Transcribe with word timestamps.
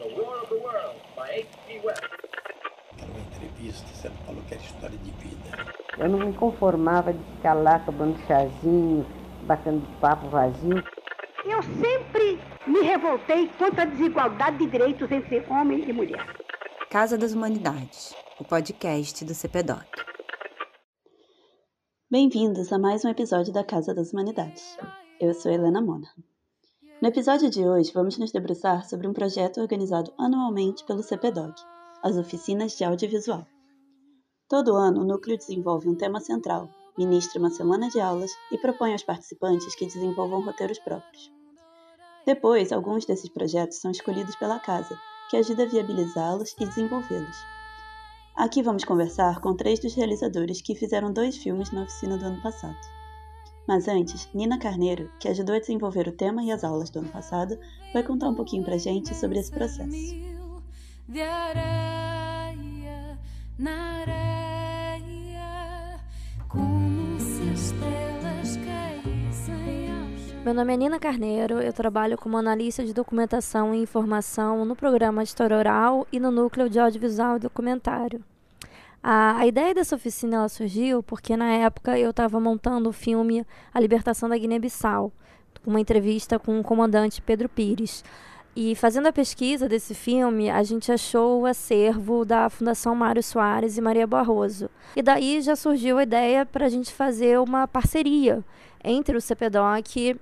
The 0.00 0.06
War 0.18 0.42
of 0.42 0.48
the 0.48 0.54
Worlds, 0.54 1.02
by 1.14 1.28
H.G. 1.28 1.80
Wells. 1.84 2.00
Numa 3.06 3.20
entrevista, 3.20 3.86
você 3.88 4.08
falou 4.24 4.42
que 4.48 4.54
era 4.54 4.62
história 4.62 4.96
de 4.96 5.10
vida. 5.10 5.74
Eu 5.98 6.08
não 6.08 6.20
me 6.20 6.32
conformava 6.32 7.12
de 7.12 7.22
ficar 7.34 7.52
lá 7.52 7.78
tomando 7.80 8.18
chazinho, 8.26 9.04
batendo 9.42 9.86
papo 10.00 10.26
vazio. 10.30 10.82
Eu 11.44 11.62
sempre 11.62 12.40
me 12.66 12.80
revoltei 12.80 13.48
contra 13.58 13.82
a 13.82 13.84
desigualdade 13.84 14.56
de 14.56 14.70
direitos 14.70 15.12
entre 15.12 15.44
homem 15.50 15.86
e 15.86 15.92
mulher. 15.92 16.24
Casa 16.88 17.18
das 17.18 17.34
Humanidades, 17.34 18.16
o 18.40 18.44
podcast 18.44 19.22
do 19.22 19.34
CPDOC. 19.34 19.84
Bem-vindos 22.10 22.72
a 22.72 22.78
mais 22.78 23.04
um 23.04 23.10
episódio 23.10 23.52
da 23.52 23.62
Casa 23.62 23.94
das 23.94 24.14
Humanidades. 24.14 24.78
Eu 25.20 25.34
sou 25.34 25.52
Helena 25.52 25.82
Mona. 25.82 26.08
No 27.00 27.08
episódio 27.08 27.48
de 27.48 27.66
hoje, 27.66 27.90
vamos 27.94 28.18
nos 28.18 28.30
debruçar 28.30 28.86
sobre 28.86 29.08
um 29.08 29.14
projeto 29.14 29.58
organizado 29.58 30.12
anualmente 30.18 30.84
pelo 30.84 31.02
CPDOG, 31.02 31.54
as 32.02 32.14
Oficinas 32.18 32.76
de 32.76 32.84
Audiovisual. 32.84 33.46
Todo 34.46 34.76
ano, 34.76 35.00
o 35.00 35.06
núcleo 35.06 35.38
desenvolve 35.38 35.88
um 35.88 35.94
tema 35.94 36.20
central, 36.20 36.68
ministra 36.98 37.38
uma 37.38 37.48
semana 37.48 37.88
de 37.88 37.98
aulas 37.98 38.30
e 38.52 38.58
propõe 38.58 38.92
aos 38.92 39.02
participantes 39.02 39.74
que 39.76 39.86
desenvolvam 39.86 40.44
roteiros 40.44 40.78
próprios. 40.78 41.32
Depois, 42.26 42.70
alguns 42.70 43.06
desses 43.06 43.30
projetos 43.30 43.78
são 43.78 43.90
escolhidos 43.90 44.36
pela 44.36 44.60
casa, 44.60 44.94
que 45.30 45.38
ajuda 45.38 45.62
a 45.62 45.68
viabilizá-los 45.68 46.52
e 46.60 46.66
desenvolvê-los. 46.66 47.36
Aqui 48.36 48.62
vamos 48.62 48.84
conversar 48.84 49.40
com 49.40 49.56
três 49.56 49.80
dos 49.80 49.94
realizadores 49.94 50.60
que 50.60 50.74
fizeram 50.74 51.10
dois 51.10 51.38
filmes 51.38 51.72
na 51.72 51.84
oficina 51.84 52.18
do 52.18 52.26
ano 52.26 52.42
passado. 52.42 52.99
Mas 53.66 53.86
antes, 53.88 54.28
Nina 54.34 54.58
Carneiro, 54.58 55.10
que 55.20 55.28
ajudou 55.28 55.54
a 55.54 55.60
desenvolver 55.60 56.08
o 56.08 56.12
tema 56.12 56.42
e 56.42 56.50
as 56.50 56.64
aulas 56.64 56.90
do 56.90 56.98
ano 56.98 57.08
passado, 57.08 57.58
vai 57.92 58.02
contar 58.02 58.28
um 58.28 58.34
pouquinho 58.34 58.64
pra 58.64 58.78
gente 58.78 59.14
sobre 59.14 59.38
esse 59.38 59.50
processo. 59.50 59.90
De 61.08 61.20
areia, 61.20 63.18
na 63.58 64.00
areia, 64.00 65.40
como 66.48 67.18
se 67.20 67.52
estrelas 67.52 68.56
caíssem 68.56 69.90
aos 69.90 70.44
Meu 70.44 70.54
nome 70.54 70.72
é 70.72 70.76
Nina 70.76 70.98
Carneiro, 70.98 71.60
eu 71.60 71.72
trabalho 71.72 72.16
como 72.16 72.36
analista 72.36 72.84
de 72.84 72.94
documentação 72.94 73.74
e 73.74 73.82
informação 73.82 74.64
no 74.64 74.74
programa 74.74 75.22
História 75.22 75.56
Oral 75.56 76.06
e 76.12 76.18
no 76.18 76.30
núcleo 76.30 76.68
de 76.68 76.78
audiovisual 76.78 77.36
e 77.36 77.40
documentário. 77.40 78.24
A, 79.02 79.38
a 79.38 79.46
ideia 79.46 79.74
dessa 79.74 79.96
oficina 79.96 80.36
ela 80.36 80.48
surgiu 80.48 81.02
porque 81.02 81.36
na 81.36 81.50
época 81.52 81.98
eu 81.98 82.10
estava 82.10 82.38
montando 82.38 82.88
o 82.88 82.92
filme 82.92 83.46
A 83.72 83.80
Libertação 83.80 84.28
da 84.28 84.36
Guiné-Bissau, 84.36 85.10
uma 85.66 85.80
entrevista 85.80 86.38
com 86.38 86.60
o 86.60 86.62
comandante 86.62 87.22
Pedro 87.22 87.48
Pires. 87.48 88.04
E 88.54 88.74
fazendo 88.74 89.06
a 89.06 89.12
pesquisa 89.12 89.68
desse 89.68 89.94
filme, 89.94 90.50
a 90.50 90.62
gente 90.62 90.90
achou 90.90 91.42
o 91.42 91.46
acervo 91.46 92.24
da 92.24 92.50
Fundação 92.50 92.94
Mário 92.94 93.22
Soares 93.22 93.78
e 93.78 93.80
Maria 93.80 94.06
Barroso. 94.06 94.68
E 94.96 95.02
daí 95.02 95.40
já 95.40 95.54
surgiu 95.54 95.98
a 95.98 96.02
ideia 96.02 96.44
para 96.44 96.66
a 96.66 96.68
gente 96.68 96.92
fazer 96.92 97.38
uma 97.38 97.68
parceria 97.68 98.44
entre 98.82 99.16
o 99.16 99.20
CPDOC 99.20 100.18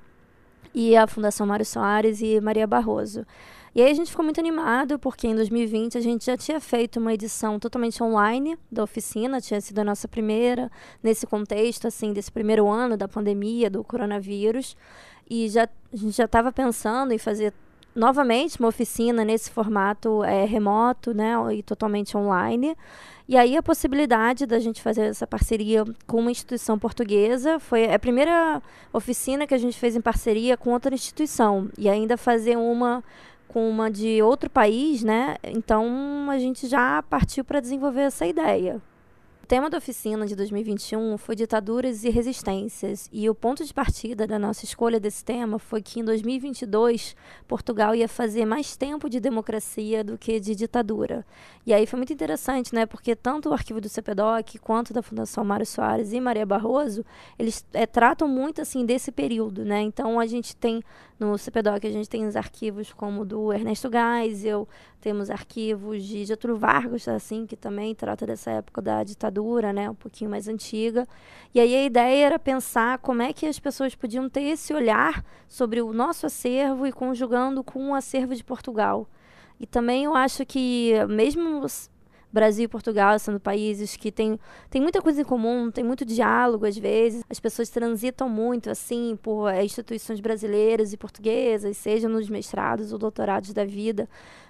e 0.74 0.96
a 0.96 1.06
Fundação 1.06 1.46
Mário 1.46 1.64
Soares 1.64 2.20
e 2.20 2.38
Maria 2.40 2.66
Barroso. 2.66 3.26
E 3.74 3.83
aí 3.83 3.91
a 3.91 3.94
gente 3.94 4.11
ficou 4.11 4.24
muito 4.24 4.41
animado, 4.41 4.98
porque 4.98 5.27
em 5.27 5.34
2020 5.34 5.98
a 5.98 6.00
gente 6.00 6.24
já 6.24 6.36
tinha 6.36 6.61
feito 6.61 6.98
uma 6.98 7.12
edição 7.12 7.58
totalmente 7.58 8.02
online 8.02 8.58
da 8.70 8.83
oficina, 8.83 9.41
tinha 9.41 9.60
sido 9.60 9.78
a 9.78 9.84
nossa 9.84 10.08
primeira, 10.08 10.70
nesse 11.02 11.27
contexto, 11.27 11.86
assim, 11.86 12.12
desse 12.12 12.33
primeiro 12.33 12.69
ano 12.69 12.97
da 12.97 13.06
pandemia, 13.06 13.69
do 13.70 13.84
coronavírus. 13.84 14.77
E 15.28 15.48
já, 15.48 15.69
a 15.92 15.97
gente 15.97 16.16
já 16.16 16.25
estava 16.25 16.50
pensando 16.50 17.12
em 17.12 17.19
fazer 17.19 17.52
novamente 17.94 18.58
uma 18.60 18.69
oficina 18.69 19.25
nesse 19.25 19.50
formato 19.50 20.22
é, 20.25 20.44
remoto, 20.44 21.12
né, 21.12 21.34
e 21.53 21.62
totalmente 21.62 22.16
online. 22.16 22.77
E 23.28 23.36
aí 23.36 23.56
a 23.56 23.62
possibilidade 23.62 24.47
da 24.47 24.58
gente 24.58 24.80
fazer 24.80 25.03
essa 25.03 25.27
parceria 25.27 25.84
com 26.06 26.19
uma 26.19 26.30
instituição 26.30 26.78
portuguesa 26.78 27.60
foi 27.60 27.92
a 27.92 27.98
primeira 27.98 28.62
oficina 28.91 29.47
que 29.47 29.53
a 29.53 29.59
gente 29.59 29.78
fez 29.78 29.94
em 29.94 30.00
parceria 30.00 30.56
com 30.56 30.71
outra 30.71 30.94
instituição 30.94 31.69
e 31.76 31.91
ainda 31.91 32.16
fazer 32.16 32.56
uma 32.56 33.04
com 33.48 33.69
uma 33.69 33.91
de 33.91 34.22
outro 34.22 34.48
país, 34.48 35.03
né? 35.03 35.36
Então 35.42 36.28
a 36.31 36.38
gente 36.38 36.69
já 36.69 37.03
partiu 37.03 37.44
para 37.44 37.60
desenvolver 37.60 38.03
essa 38.03 38.26
ideia. 38.26 38.81
Tema 39.48 39.70
da 39.70 39.78
oficina 39.78 40.26
de 40.26 40.36
2021 40.36 41.16
foi 41.16 41.34
ditaduras 41.34 42.04
e 42.04 42.10
resistências, 42.10 43.09
e 43.10 43.31
o 43.31 43.34
ponto 43.34 43.64
de 43.64 43.72
partida 43.72 44.26
da 44.26 44.38
nossa 44.38 44.66
escolha 44.66 45.00
desse 45.00 45.25
tema 45.25 45.59
foi 45.59 45.81
que 45.81 46.00
em 46.00 46.04
2022 46.04 47.16
Portugal 47.47 47.94
ia 47.94 48.06
fazer 48.06 48.44
mais 48.44 48.76
tempo 48.76 49.09
de 49.09 49.19
democracia 49.19 50.04
do 50.04 50.19
que 50.19 50.38
de 50.38 50.54
ditadura. 50.54 51.25
E 51.64 51.72
aí 51.72 51.86
foi 51.86 51.97
muito 51.97 52.12
interessante, 52.12 52.75
né? 52.75 52.84
Porque 52.84 53.16
tanto 53.16 53.48
o 53.48 53.54
arquivo 53.54 53.81
do 53.81 53.88
CPDOC 53.88 54.59
quanto 54.59 54.92
da 54.92 55.00
Fundação 55.00 55.42
Mário 55.47 55.65
Soares 55.65 56.12
e 56.12 56.20
Maria 56.20 56.44
Barroso, 56.44 57.03
eles 57.38 57.65
é, 57.72 57.86
tratam 57.86 58.28
muito 58.28 58.60
assim 58.60 58.84
desse 58.84 59.10
período, 59.10 59.65
né? 59.65 59.80
Então 59.80 60.20
a 60.20 60.26
gente 60.26 60.54
tem 60.54 60.82
no 61.19 61.36
CPDOC 61.36 61.86
a 61.86 61.91
gente 61.91 62.09
tem 62.09 62.26
os 62.26 62.36
arquivos 62.36 62.92
como 62.92 63.25
do 63.25 63.53
Ernesto 63.53 63.91
Geisel, 63.91 64.69
temos 65.00 65.31
arquivos 65.31 66.04
de 66.04 66.25
Getúlio 66.25 66.56
Vargas, 66.56 67.06
assim, 67.09 67.47
que 67.47 67.56
também 67.56 67.94
trata 67.94 68.26
dessa 68.26 68.50
época 68.50 68.82
da 68.82 69.04
ditadura, 69.04 69.72
né, 69.72 69.88
um 69.88 69.94
pouquinho 69.94 70.31
mais 70.31 70.48
antiga. 70.48 71.06
E 71.54 71.60
aí 71.60 71.75
a 71.75 71.84
ideia 71.84 72.26
era 72.26 72.38
pensar 72.38 72.98
como 72.98 73.22
é 73.22 73.32
que 73.32 73.47
as 73.47 73.59
pessoas 73.59 73.94
podiam 73.94 74.28
ter 74.28 74.42
esse 74.42 74.75
olhar 74.75 75.25
sobre 75.47 75.81
o 75.81 75.92
nosso 75.92 76.26
acervo 76.26 76.86
e 76.86 76.92
conjugando 76.92 77.62
com 77.62 77.91
o 77.91 77.94
acervo 77.94 78.34
de 78.34 78.44
Portugal. 78.44 79.09
E 79.60 79.66
também 79.66 80.04
eu 80.04 80.14
acho 80.14 80.47
que 80.47 80.92
mesmo 81.09 81.65
Brasil 82.33 82.65
e 82.65 82.69
Portugal 82.69 83.19
sendo 83.19 83.41
países 83.41 83.97
que 83.97 84.12
têm 84.12 84.39
tem 84.71 84.81
muita 84.81 85.00
coisa 85.00 85.22
em 85.22 85.25
comum, 85.25 85.71
tem 85.71 85.83
muito 85.83 86.05
diálogo 86.05 86.66
às 86.66 86.77
vezes. 86.77 87.22
As 87.28 87.41
pessoas 87.41 87.71
transitam 87.71 88.28
muito, 88.28 88.71
assim, 88.71 89.19
por 89.22 89.49
é, 89.49 89.65
instituições 89.65 90.21
brasileiras 90.21 90.93
e 90.93 90.97
portuguesas, 90.97 91.77
seja 91.77 92.09
nos 92.09 92.28
mestrados 92.28 92.93
ou 92.93 92.99
doutorados 92.99 93.53
da 93.53 93.65
vida. 93.65 94.09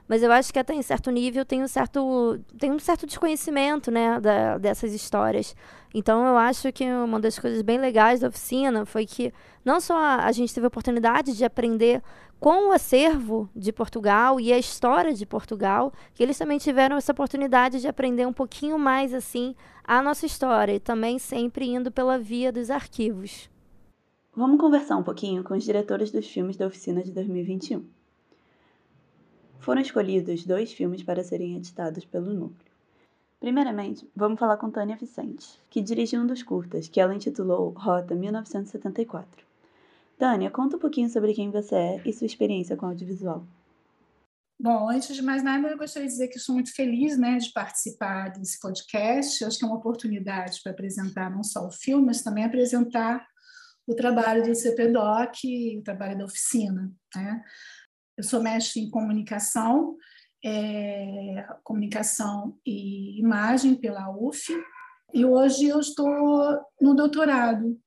Mas 0.08 0.22
eu 0.22 0.32
acho 0.32 0.50
que 0.52 0.58
até 0.58 0.72
em 0.72 0.80
certo 0.80 1.10
nível 1.10 1.44
tem 1.44 1.62
um 1.62 1.68
certo, 1.68 2.40
tem 2.58 2.72
um 2.72 2.78
certo 2.78 3.06
desconhecimento, 3.06 3.90
né, 3.90 4.18
da, 4.18 4.56
dessas 4.56 4.94
histórias. 4.94 5.54
Então 5.94 6.26
eu 6.26 6.36
acho 6.36 6.72
que 6.72 6.84
uma 6.84 7.20
das 7.20 7.38
coisas 7.38 7.60
bem 7.60 7.78
legais 7.78 8.20
da 8.20 8.28
oficina 8.28 8.86
foi 8.86 9.04
que 9.04 9.32
não 9.64 9.80
só 9.80 9.96
a, 9.98 10.24
a 10.24 10.32
gente 10.32 10.52
teve 10.52 10.66
a 10.66 10.68
oportunidade 10.68 11.36
de 11.36 11.44
aprender 11.44 12.02
com 12.40 12.68
o 12.68 12.72
acervo 12.72 13.48
de 13.54 13.72
Portugal 13.72 14.38
e 14.38 14.52
a 14.52 14.58
história 14.58 15.12
de 15.12 15.26
Portugal, 15.26 15.92
que 16.14 16.22
eles 16.22 16.38
também 16.38 16.58
tiveram 16.58 16.96
essa 16.96 17.12
oportunidade 17.12 17.80
de 17.80 17.88
aprender 17.88 18.26
um 18.26 18.32
pouquinho 18.32 18.78
mais 18.78 19.12
assim 19.12 19.54
a 19.82 20.00
nossa 20.00 20.26
história 20.26 20.74
e 20.74 20.80
também 20.80 21.18
sempre 21.18 21.66
indo 21.66 21.90
pela 21.90 22.18
via 22.18 22.52
dos 22.52 22.70
arquivos. 22.70 23.50
Vamos 24.34 24.60
conversar 24.60 24.96
um 24.96 25.02
pouquinho 25.02 25.42
com 25.42 25.54
os 25.54 25.64
diretores 25.64 26.12
dos 26.12 26.28
filmes 26.28 26.56
da 26.56 26.66
oficina 26.66 27.02
de 27.02 27.10
2021. 27.10 27.84
Foram 29.58 29.80
escolhidos 29.80 30.46
dois 30.46 30.72
filmes 30.72 31.02
para 31.02 31.24
serem 31.24 31.56
editados 31.56 32.04
pelo 32.04 32.32
núcleo. 32.32 32.68
Primeiramente, 33.40 34.08
vamos 34.14 34.38
falar 34.38 34.56
com 34.56 34.70
Tânia 34.70 34.96
Vicente, 34.96 35.60
que 35.68 35.80
dirigiu 35.80 36.20
um 36.20 36.26
dos 36.26 36.42
curtas, 36.42 36.88
que 36.88 37.00
ela 37.00 37.14
intitulou 37.14 37.70
Rota 37.70 38.14
1974. 38.14 39.47
Tânia, 40.18 40.50
conta 40.50 40.76
um 40.76 40.80
pouquinho 40.80 41.08
sobre 41.08 41.32
quem 41.32 41.50
você 41.50 41.74
é 41.74 42.02
e 42.04 42.12
sua 42.12 42.26
experiência 42.26 42.76
com 42.76 42.86
audiovisual. 42.86 43.46
Bom, 44.60 44.90
antes 44.90 45.14
de 45.14 45.22
mais 45.22 45.44
nada, 45.44 45.68
eu 45.68 45.78
gostaria 45.78 46.08
de 46.08 46.12
dizer 46.12 46.26
que 46.26 46.36
estou 46.36 46.52
muito 46.52 46.74
feliz 46.74 47.16
né, 47.16 47.38
de 47.38 47.52
participar 47.52 48.30
desse 48.30 48.58
podcast. 48.58 49.40
Eu 49.40 49.46
acho 49.46 49.56
que 49.56 49.64
é 49.64 49.68
uma 49.68 49.76
oportunidade 49.76 50.60
para 50.60 50.72
apresentar 50.72 51.30
não 51.30 51.44
só 51.44 51.64
o 51.64 51.70
filme, 51.70 52.06
mas 52.06 52.22
também 52.22 52.44
apresentar 52.44 53.24
o 53.86 53.94
trabalho 53.94 54.44
do 54.44 54.54
CPDOC 54.54 55.46
e 55.46 55.78
o 55.78 55.82
trabalho 55.84 56.18
da 56.18 56.24
oficina. 56.24 56.92
Né? 57.14 57.40
Eu 58.16 58.24
sou 58.24 58.42
mestre 58.42 58.80
em 58.80 58.90
comunicação, 58.90 59.96
é, 60.44 61.46
comunicação 61.62 62.58
e 62.66 63.20
imagem 63.20 63.76
pela 63.76 64.10
UF, 64.10 64.52
e 65.14 65.24
hoje 65.24 65.68
eu 65.68 65.78
estou 65.78 66.60
no 66.80 66.94
doutorado 66.94 67.80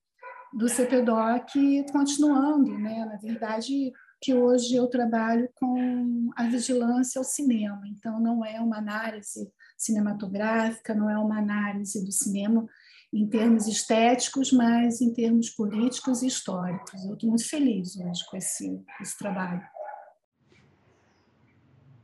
do 0.54 0.68
CPDOC 0.68 1.86
continuando, 1.92 2.78
né? 2.78 3.06
Na 3.06 3.18
verdade, 3.18 3.92
que 4.22 4.34
hoje 4.34 4.76
eu 4.76 4.88
trabalho 4.88 5.50
com 5.56 6.30
a 6.36 6.44
vigilância 6.48 7.20
ao 7.20 7.26
cinema, 7.26 7.82
então 7.88 8.20
não 8.20 8.46
é 8.46 8.60
uma 8.60 8.78
análise 8.78 9.52
cinematográfica, 9.78 10.94
não 10.94 11.10
é 11.10 11.18
uma 11.18 11.40
análise 11.40 12.04
do 12.06 12.12
cinema 12.12 12.68
em 13.12 13.28
termos 13.28 13.68
estéticos, 13.68 14.52
mas 14.52 15.02
em 15.02 15.12
termos 15.12 15.50
políticos 15.50 16.22
e 16.22 16.28
históricos. 16.28 17.04
Eu 17.04 17.14
estou 17.14 17.30
muito 17.30 17.50
feliz 17.50 17.98
hoje 17.98 18.26
com 18.30 18.38
esse, 18.38 18.82
esse 19.02 19.18
trabalho. 19.18 19.62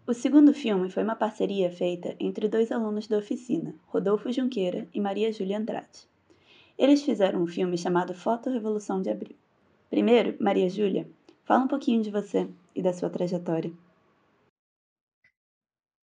O 0.06 0.14
segundo 0.14 0.54
filme 0.54 0.90
foi 0.90 1.04
uma 1.04 1.16
parceria 1.16 1.72
feita 1.72 2.16
entre 2.20 2.48
dois 2.48 2.72
alunos 2.72 3.08
da 3.08 3.18
oficina, 3.18 3.76
Rodolfo 3.88 4.32
Junqueira 4.32 4.88
e 4.94 5.00
Maria 5.00 5.32
Júlia 5.32 5.58
Andrade. 5.58 6.08
Eles 6.78 7.02
fizeram 7.04 7.42
um 7.42 7.48
filme 7.48 7.76
chamado 7.76 8.14
Foto 8.14 8.52
Revolução 8.52 9.02
de 9.02 9.10
Abril. 9.10 9.36
Primeiro, 9.90 10.38
Maria 10.40 10.70
Júlia, 10.70 11.10
fala 11.44 11.64
um 11.64 11.68
pouquinho 11.68 12.04
de 12.04 12.12
você 12.12 12.48
e 12.76 12.84
da 12.84 12.94
sua 12.94 13.10
trajetória. 13.10 13.74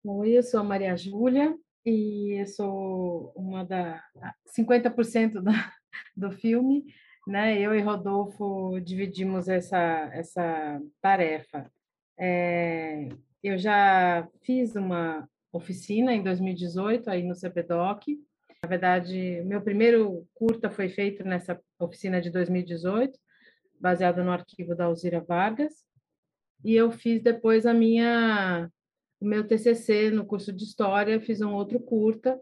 Oi, 0.03 0.35
eu 0.35 0.41
sou 0.41 0.61
a 0.61 0.63
Maria 0.63 0.97
Júlia 0.97 1.55
e 1.85 2.41
eu 2.41 2.47
sou 2.47 3.31
uma 3.35 3.63
da 3.63 4.03
50% 4.57 5.41
da, 5.41 5.71
do 6.17 6.31
filme, 6.31 6.85
né? 7.27 7.59
Eu 7.59 7.75
e 7.75 7.81
Rodolfo 7.81 8.79
dividimos 8.81 9.47
essa 9.47 10.09
essa 10.11 10.81
tarefa. 10.99 11.71
É, 12.17 13.09
eu 13.43 13.59
já 13.59 14.27
fiz 14.41 14.75
uma 14.75 15.29
oficina 15.51 16.13
em 16.13 16.23
2018 16.23 17.11
aí 17.11 17.21
no 17.21 17.35
CPDOC. 17.35 18.19
Na 18.63 18.69
verdade, 18.69 19.43
meu 19.45 19.61
primeiro 19.61 20.25
curta 20.33 20.69
foi 20.69 20.87
feito 20.87 21.21
nessa 21.25 21.59
oficina 21.77 22.21
de 22.21 22.29
2018, 22.29 23.19
baseado 23.77 24.23
no 24.23 24.31
arquivo 24.31 24.73
da 24.73 24.85
Alzira 24.85 25.19
Vargas. 25.19 25.73
E 26.63 26.73
eu 26.73 26.89
fiz 26.89 27.21
depois 27.21 27.65
a 27.65 27.73
minha 27.73 28.69
o 29.19 29.25
meu 29.25 29.45
TCC 29.45 30.11
no 30.11 30.25
curso 30.25 30.53
de 30.53 30.63
história, 30.63 31.19
fiz 31.19 31.41
um 31.41 31.53
outro 31.53 31.77
curta 31.77 32.39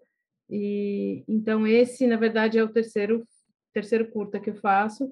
e 0.47 1.23
então 1.27 1.65
esse, 1.65 2.05
na 2.05 2.17
verdade, 2.17 2.59
é 2.59 2.63
o 2.63 2.71
terceiro 2.71 3.25
terceiro 3.73 4.11
curta 4.11 4.39
que 4.39 4.51
eu 4.51 4.55
faço, 4.55 5.11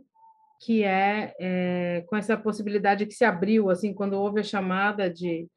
que 0.64 0.84
é, 0.84 1.34
é 1.40 2.06
com 2.08 2.16
essa 2.18 2.38
possibilidade 2.38 3.08
que 3.08 3.16
se 3.16 3.26
abriu 3.26 3.72
assim 3.72 3.96
quando 3.96 4.14
houve 4.14 4.42
a 4.42 4.44
chamada 4.44 5.10
de 5.10 5.50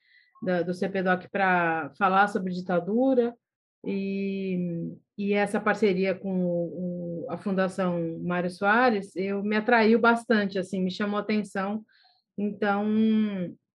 da, 0.42 0.62
do 0.62 0.72
CPDOC 0.72 1.28
para 1.28 1.90
falar 1.98 2.28
sobre 2.28 2.54
ditadura 2.54 3.36
e, 3.84 4.94
e 5.18 5.32
essa 5.32 5.60
parceria 5.60 6.14
com 6.14 6.44
o, 6.44 7.26
a 7.28 7.36
Fundação 7.36 8.18
Mário 8.20 8.50
Soares, 8.50 9.14
eu 9.16 9.42
me 9.42 9.56
atraiu 9.56 9.98
bastante, 9.98 10.58
assim, 10.58 10.82
me 10.82 10.90
chamou 10.90 11.18
atenção. 11.18 11.84
Então, 12.36 12.86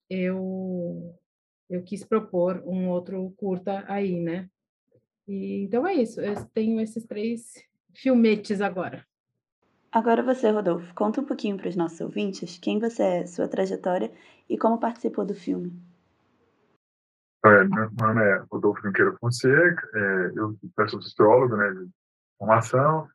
eu 0.10 1.16
eu 1.70 1.84
quis 1.84 2.04
propor 2.04 2.64
um 2.66 2.88
outro 2.88 3.34
curta 3.36 3.84
aí, 3.90 4.20
né? 4.20 4.50
E, 5.28 5.64
então 5.64 5.86
é 5.86 5.94
isso, 5.94 6.22
eu 6.22 6.34
tenho 6.54 6.80
esses 6.80 7.06
três 7.06 7.54
filmetes 7.94 8.62
agora. 8.62 9.06
Agora 9.92 10.24
você, 10.24 10.50
Rodolfo, 10.50 10.94
conta 10.94 11.20
um 11.20 11.26
pouquinho 11.26 11.58
para 11.58 11.68
os 11.68 11.76
nossos 11.76 12.00
ouvintes 12.00 12.58
quem 12.58 12.80
você 12.80 13.04
é, 13.04 13.26
sua 13.26 13.48
trajetória 13.48 14.12
e 14.50 14.58
como 14.58 14.80
participou 14.80 15.26
do 15.26 15.36
filme. 15.36 15.74
É, 17.48 17.64
meu 17.64 17.90
nome 17.92 18.22
é 18.22 18.44
Rodolfo 18.52 18.82
Junqueira 18.82 19.16
Fonseca, 19.20 19.90
é, 19.94 20.32
eu 20.36 20.58
sou 20.90 21.02
sociólogo 21.02 21.56
né, 21.56 21.72
de 21.72 21.90
formação, 22.38 23.08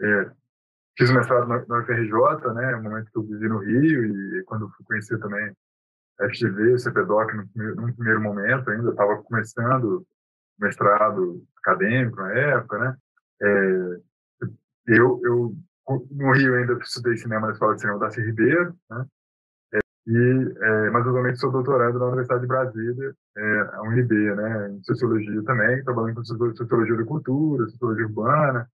é, 0.00 0.30
fiz 0.96 1.10
o 1.10 1.14
mestrado 1.14 1.48
na, 1.48 1.56
UFRJ, 1.56 2.54
né, 2.54 2.76
no 2.76 2.82
momento 2.84 3.10
que 3.10 3.18
eu 3.18 3.22
vivi 3.24 3.48
no 3.48 3.58
Rio, 3.58 4.04
e 4.04 4.44
quando 4.44 4.70
fui 4.70 4.86
conhecer 4.86 5.18
também 5.18 5.52
FGV, 6.20 6.78
CPDOC 6.78 7.34
no 7.34 7.48
primeiro, 7.48 7.80
no 7.80 7.94
primeiro 7.94 8.20
momento 8.20 8.70
ainda, 8.70 8.90
estava 8.90 9.16
começando 9.22 10.06
mestrado 10.60 11.42
acadêmico 11.58 12.16
na 12.18 12.32
época, 12.32 12.78
né? 12.78 12.96
É, 13.42 14.00
eu, 14.86 15.20
eu, 15.24 15.56
no 16.10 16.32
Rio 16.32 16.54
ainda 16.54 16.74
estudei 16.74 17.16
cinema 17.16 17.48
na 17.48 17.52
Escola 17.52 17.74
de 17.74 17.80
Cinema 17.80 17.98
da. 17.98 18.08
Ribeiro, 18.08 18.76
né? 18.88 19.06
É, 20.08 20.10
e, 20.10 20.54
é, 20.60 20.90
mas 20.90 21.06
atualmente 21.06 21.38
sou 21.38 21.52
doutorado 21.52 21.98
na 21.98 22.06
Universidade 22.06 22.42
de 22.42 22.48
Brasília, 22.48 23.14
é, 23.36 23.60
a 23.72 23.82
UNB, 23.82 24.34
né? 24.34 24.70
Em 24.70 24.82
Sociologia 24.82 25.42
também, 25.44 25.82
trabalhando 25.84 26.16
com 26.16 26.24
Sociologia 26.24 26.96
da 26.96 27.04
Cultura, 27.04 27.68
Sociologia 27.68 28.06
Urbana, 28.06 28.68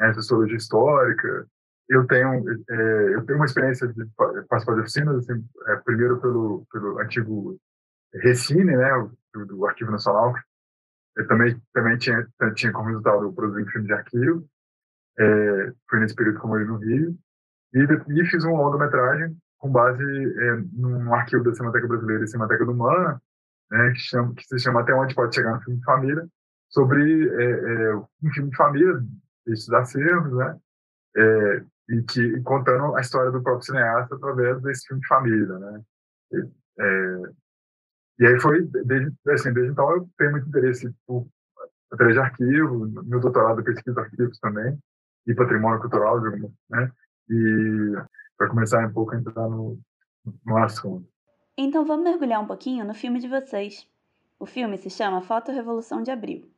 né? 0.00 0.12
Sociologia 0.14 0.56
Histórica, 0.56 1.46
eu 1.88 2.06
tenho 2.06 2.44
é, 2.48 3.14
eu 3.14 3.24
tenho 3.24 3.38
uma 3.38 3.44
experiência 3.44 3.86
de 3.88 4.04
participar 4.48 4.74
de 4.74 4.80
oficinas 4.80 5.16
assim, 5.18 5.44
é, 5.68 5.76
primeiro 5.76 6.20
pelo 6.20 6.66
pelo 6.72 6.98
antigo 6.98 7.58
Recine 8.14 8.76
né 8.76 8.90
do, 9.32 9.46
do, 9.46 9.66
Arquivo 9.66 9.92
Nacional 9.92 10.34
eu 11.16 11.26
também 11.28 11.60
também 11.72 11.96
tinha 11.98 12.26
tinha 12.54 12.72
como 12.72 12.88
resultado 12.88 13.32
produzir 13.32 13.62
um 13.62 13.70
filme 13.70 13.86
de 13.86 13.92
arquivo 13.92 14.48
é, 15.18 15.72
foi 15.88 16.00
nesse 16.00 16.14
período 16.14 16.40
como 16.40 16.56
ele 16.56 16.66
no 16.66 16.76
Rio 16.76 17.16
e, 17.74 17.78
e 17.80 18.26
fiz 18.26 18.44
uma 18.44 18.60
longa 18.60 18.84
metragem 18.84 19.36
com 19.66 19.72
base 19.72 20.02
é, 20.02 20.62
num 20.72 21.12
arquivo 21.12 21.44
da 21.44 21.54
Cinemateca 21.54 21.88
Brasileira 21.88 22.24
e 22.24 22.28
Cinemateca 22.28 22.64
do 22.64 22.72
Humana 22.72 23.20
né 23.70 23.90
que 23.92 24.00
chama 24.00 24.34
que 24.34 24.44
se 24.44 24.58
chama 24.58 24.80
até 24.80 24.94
onde 24.94 25.14
pode 25.14 25.34
chegar 25.34 25.56
um 25.56 25.60
filme 25.60 25.78
de 25.78 25.84
família 25.84 26.28
sobre 26.68 27.28
é, 27.28 27.44
é, 27.44 27.96
um 27.96 28.30
filme 28.32 28.50
de 28.50 28.56
família 28.56 29.02
esses 29.46 29.70
acervos 29.70 30.32
né 30.32 30.56
é, 31.16 31.64
e 31.88 32.02
que 32.02 32.40
contando 32.42 32.96
a 32.96 33.00
história 33.00 33.30
do 33.30 33.42
próprio 33.42 33.64
cineasta 33.64 34.14
através 34.14 34.60
desse 34.62 34.86
filme 34.86 35.00
de 35.00 35.08
família, 35.08 35.58
né? 35.58 35.82
E, 36.32 36.36
é, 36.80 37.22
e 38.18 38.26
aí 38.26 38.40
foi 38.40 38.62
desde, 38.84 39.12
assim, 39.28 39.52
desde 39.52 39.72
então 39.72 39.90
eu 39.92 40.08
tenho 40.18 40.32
muito 40.32 40.48
interesse 40.48 40.92
por 41.06 41.26
através 41.92 42.16
de 42.16 42.20
arquivo, 42.20 42.86
meu 43.04 43.20
doutorado 43.20 43.62
pesquisa 43.62 43.94
de 43.94 44.00
arquivos 44.00 44.38
também 44.40 44.76
e 45.26 45.34
patrimônio 45.34 45.80
cultural, 45.80 46.20
né? 46.68 46.92
E 47.28 47.92
para 48.36 48.48
começar 48.48 48.86
um 48.86 48.92
pouco 48.92 49.14
a 49.14 49.18
entrar 49.18 49.48
no, 49.48 49.78
no 50.44 50.58
assunto. 50.58 51.06
Então 51.56 51.84
vamos 51.84 52.04
mergulhar 52.04 52.42
um 52.42 52.46
pouquinho 52.46 52.84
no 52.84 52.94
filme 52.94 53.18
de 53.18 53.28
vocês. 53.28 53.88
O 54.38 54.44
filme 54.44 54.76
se 54.76 54.90
chama 54.90 55.22
Foto 55.22 55.50
Revolução 55.50 56.02
de 56.02 56.10
Abril. 56.10 56.50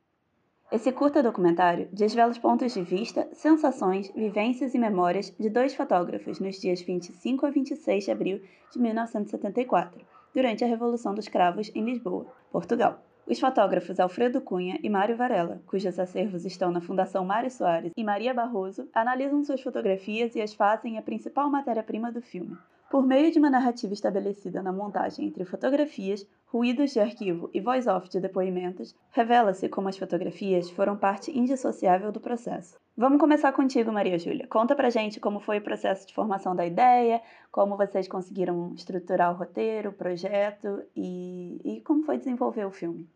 Esse 0.71 0.91
curta 0.91 1.23
documentário 1.23 1.87
desvela 1.91 2.29
os 2.29 2.37
pontos 2.37 2.73
de 2.73 2.83
vista, 2.83 3.27
sensações, 3.33 4.11
vivências 4.13 4.75
e 4.75 4.77
memórias 4.77 5.33
de 5.39 5.49
dois 5.49 5.73
fotógrafos 5.73 6.39
nos 6.39 6.59
dias 6.59 6.81
25 6.81 7.45
a 7.45 7.49
26 7.49 8.03
de 8.03 8.11
abril 8.11 8.41
de 8.71 8.79
1974, 8.79 10.05
durante 10.31 10.63
a 10.63 10.67
Revolução 10.67 11.15
dos 11.15 11.27
Cravos 11.27 11.71
em 11.73 11.83
Lisboa, 11.83 12.27
Portugal. 12.51 13.03
Os 13.29 13.39
fotógrafos 13.39 13.99
Alfredo 13.99 14.41
Cunha 14.41 14.79
e 14.81 14.89
Mário 14.89 15.15
Varela, 15.15 15.61
cujos 15.67 15.99
acervos 15.99 16.45
estão 16.45 16.71
na 16.71 16.81
Fundação 16.81 17.23
Mário 17.23 17.51
Soares 17.51 17.91
e 17.95 18.03
Maria 18.03 18.33
Barroso, 18.33 18.89
analisam 18.91 19.43
suas 19.43 19.61
fotografias 19.61 20.33
e 20.33 20.41
as 20.41 20.55
fazem 20.55 20.97
a 20.97 21.01
principal 21.03 21.47
matéria-prima 21.47 22.11
do 22.11 22.23
filme. 22.23 22.57
Por 22.89 23.05
meio 23.05 23.31
de 23.31 23.37
uma 23.37 23.51
narrativa 23.51 23.93
estabelecida 23.93 24.63
na 24.63 24.73
montagem 24.73 25.27
entre 25.27 25.45
fotografias, 25.45 26.27
ruídos 26.47 26.91
de 26.91 26.99
arquivo 26.99 27.51
e 27.53 27.61
voice-off 27.61 28.09
de 28.09 28.19
depoimentos, 28.19 28.95
revela-se 29.11 29.69
como 29.69 29.89
as 29.89 29.97
fotografias 29.97 30.71
foram 30.71 30.97
parte 30.97 31.29
indissociável 31.29 32.11
do 32.11 32.19
processo. 32.19 32.79
Vamos 32.97 33.19
começar 33.19 33.51
contigo, 33.51 33.91
Maria 33.91 34.17
Júlia. 34.17 34.47
Conta 34.47 34.75
pra 34.75 34.89
gente 34.89 35.19
como 35.19 35.39
foi 35.39 35.59
o 35.59 35.63
processo 35.63 36.07
de 36.07 36.15
formação 36.15 36.55
da 36.55 36.65
ideia, 36.65 37.21
como 37.51 37.77
vocês 37.77 38.07
conseguiram 38.07 38.73
estruturar 38.73 39.31
o 39.31 39.37
roteiro, 39.37 39.91
o 39.91 39.93
projeto 39.93 40.81
e, 40.95 41.61
e 41.63 41.81
como 41.81 42.03
foi 42.03 42.17
desenvolver 42.17 42.65
o 42.65 42.71
filme. 42.71 43.07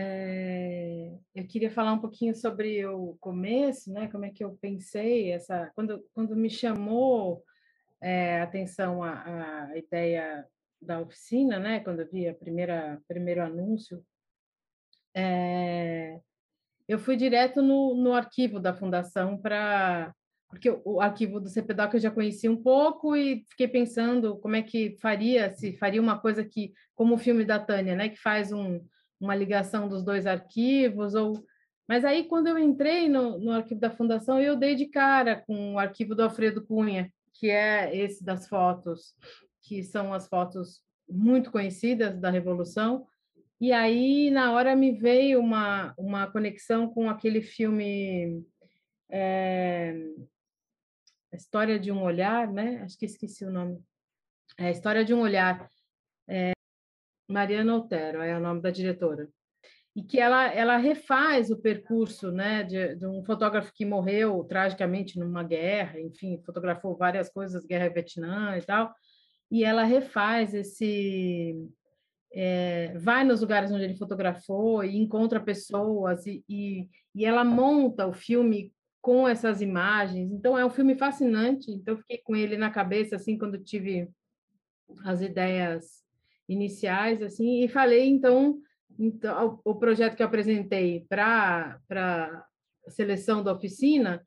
É, 0.00 1.10
eu 1.34 1.44
queria 1.44 1.72
falar 1.72 1.92
um 1.92 1.98
pouquinho 1.98 2.32
sobre 2.32 2.86
o 2.86 3.16
começo, 3.18 3.92
né? 3.92 4.06
Como 4.06 4.24
é 4.24 4.30
que 4.30 4.44
eu 4.44 4.56
pensei 4.60 5.32
essa 5.32 5.72
quando 5.74 6.00
quando 6.14 6.36
me 6.36 6.48
chamou 6.48 7.42
é, 8.00 8.40
atenção 8.40 9.02
à, 9.02 9.64
à, 9.64 9.76
ideia 9.76 10.46
da 10.80 11.00
oficina, 11.00 11.58
né? 11.58 11.80
Quando 11.80 11.98
eu 11.98 12.08
vi 12.08 12.28
a 12.28 12.34
primeira 12.34 13.02
primeiro 13.08 13.42
anúncio, 13.42 14.00
é, 15.12 16.20
eu 16.86 17.00
fui 17.00 17.16
direto 17.16 17.60
no, 17.60 17.96
no 17.96 18.12
arquivo 18.12 18.60
da 18.60 18.72
fundação 18.72 19.36
para 19.36 20.14
porque 20.48 20.70
o, 20.84 21.00
arquivo 21.00 21.40
do 21.40 21.48
CPDOC 21.48 21.94
eu 21.94 22.00
já 22.00 22.10
conhecia 22.10 22.50
um 22.50 22.62
pouco 22.62 23.16
e 23.16 23.44
fiquei 23.50 23.66
pensando 23.66 24.38
como 24.38 24.54
é 24.54 24.62
que 24.62 24.96
faria 25.00 25.52
se 25.54 25.76
faria 25.76 26.00
uma 26.00 26.20
coisa 26.20 26.44
que 26.44 26.72
como 26.94 27.16
o 27.16 27.18
filme 27.18 27.44
da 27.44 27.58
Tânia, 27.58 27.96
né? 27.96 28.08
Que 28.08 28.16
faz 28.16 28.52
um, 28.52 28.80
uma 29.20 29.34
ligação 29.34 29.88
dos 29.88 30.02
dois 30.02 30.26
arquivos 30.26 31.14
ou 31.14 31.44
mas 31.88 32.04
aí, 32.04 32.24
quando 32.24 32.48
eu 32.48 32.58
entrei 32.58 33.08
no, 33.08 33.38
no 33.38 33.50
arquivo 33.50 33.80
da 33.80 33.90
Fundação, 33.90 34.38
eu 34.38 34.54
dei 34.54 34.74
de 34.74 34.84
cara 34.84 35.36
com 35.46 35.72
o 35.72 35.78
arquivo 35.78 36.14
do 36.14 36.22
Alfredo 36.22 36.62
Cunha, 36.62 37.10
que 37.32 37.48
é 37.48 37.96
esse 37.96 38.22
das 38.22 38.46
fotos, 38.46 39.14
que 39.62 39.82
são 39.82 40.12
as 40.12 40.28
fotos 40.28 40.82
muito 41.08 41.50
conhecidas 41.50 42.20
da 42.20 42.28
Revolução. 42.28 43.06
E 43.58 43.72
aí, 43.72 44.30
na 44.30 44.52
hora, 44.52 44.76
me 44.76 44.92
veio 44.92 45.40
uma, 45.40 45.94
uma 45.96 46.30
conexão 46.30 46.88
com 46.92 47.08
aquele 47.08 47.40
filme 47.40 48.44
é, 49.08 49.96
A 51.32 51.36
História 51.36 51.78
de 51.78 51.90
um 51.90 52.02
Olhar, 52.02 52.52
né? 52.52 52.82
Acho 52.82 52.98
que 52.98 53.06
esqueci 53.06 53.46
o 53.46 53.50
nome. 53.50 53.82
É 54.58 54.66
a 54.66 54.70
História 54.70 55.06
de 55.06 55.14
um 55.14 55.20
Olhar. 55.20 55.70
É, 56.28 56.52
Mariana 57.28 57.76
Otero 57.76 58.22
é 58.22 58.36
o 58.36 58.40
nome 58.40 58.60
da 58.60 58.70
diretora 58.70 59.28
e 59.98 60.02
que 60.04 60.20
ela, 60.20 60.46
ela 60.52 60.76
refaz 60.76 61.50
o 61.50 61.56
percurso 61.56 62.30
né, 62.30 62.62
de, 62.62 62.94
de, 62.94 63.04
um 63.04 63.24
fotógrafo 63.24 63.72
que 63.74 63.84
morreu 63.84 64.44
tragicamente 64.44 65.18
numa 65.18 65.42
guerra, 65.42 65.98
enfim, 65.98 66.40
fotografou 66.46 66.96
várias 66.96 67.28
coisas, 67.28 67.66
guerra 67.66 67.88
Vietnã 67.88 68.56
e 68.56 68.62
tal, 68.62 68.94
e 69.50 69.64
ela 69.64 69.82
refaz 69.82 70.54
esse. 70.54 71.56
É, 72.32 72.96
vai 72.98 73.24
nos 73.24 73.40
lugares 73.40 73.72
onde 73.72 73.82
ele 73.82 73.96
fotografou 73.96 74.84
e 74.84 74.96
encontra 74.96 75.40
pessoas, 75.40 76.24
e, 76.26 76.44
e, 76.48 76.88
e 77.12 77.24
ela 77.24 77.42
monta 77.42 78.06
o 78.06 78.12
filme 78.12 78.72
com 79.00 79.26
essas 79.26 79.60
imagens. 79.60 80.30
Então, 80.30 80.56
é 80.56 80.64
um 80.64 80.70
filme 80.70 80.94
fascinante. 80.94 81.72
Então, 81.72 81.96
fiquei 81.96 82.18
com 82.18 82.36
ele 82.36 82.56
na 82.56 82.70
cabeça, 82.70 83.16
assim, 83.16 83.36
quando 83.36 83.58
tive 83.58 84.08
as 85.04 85.22
ideias 85.22 86.04
iniciais, 86.48 87.22
assim, 87.22 87.62
e 87.62 87.68
falei, 87.68 88.08
então, 88.08 88.58
então, 88.98 89.60
o, 89.64 89.74
projeto 89.74 90.16
que 90.16 90.22
eu 90.22 90.26
apresentei 90.26 91.06
para 91.08 91.78
a 91.90 92.90
seleção 92.90 93.44
da 93.44 93.52
oficina 93.52 94.24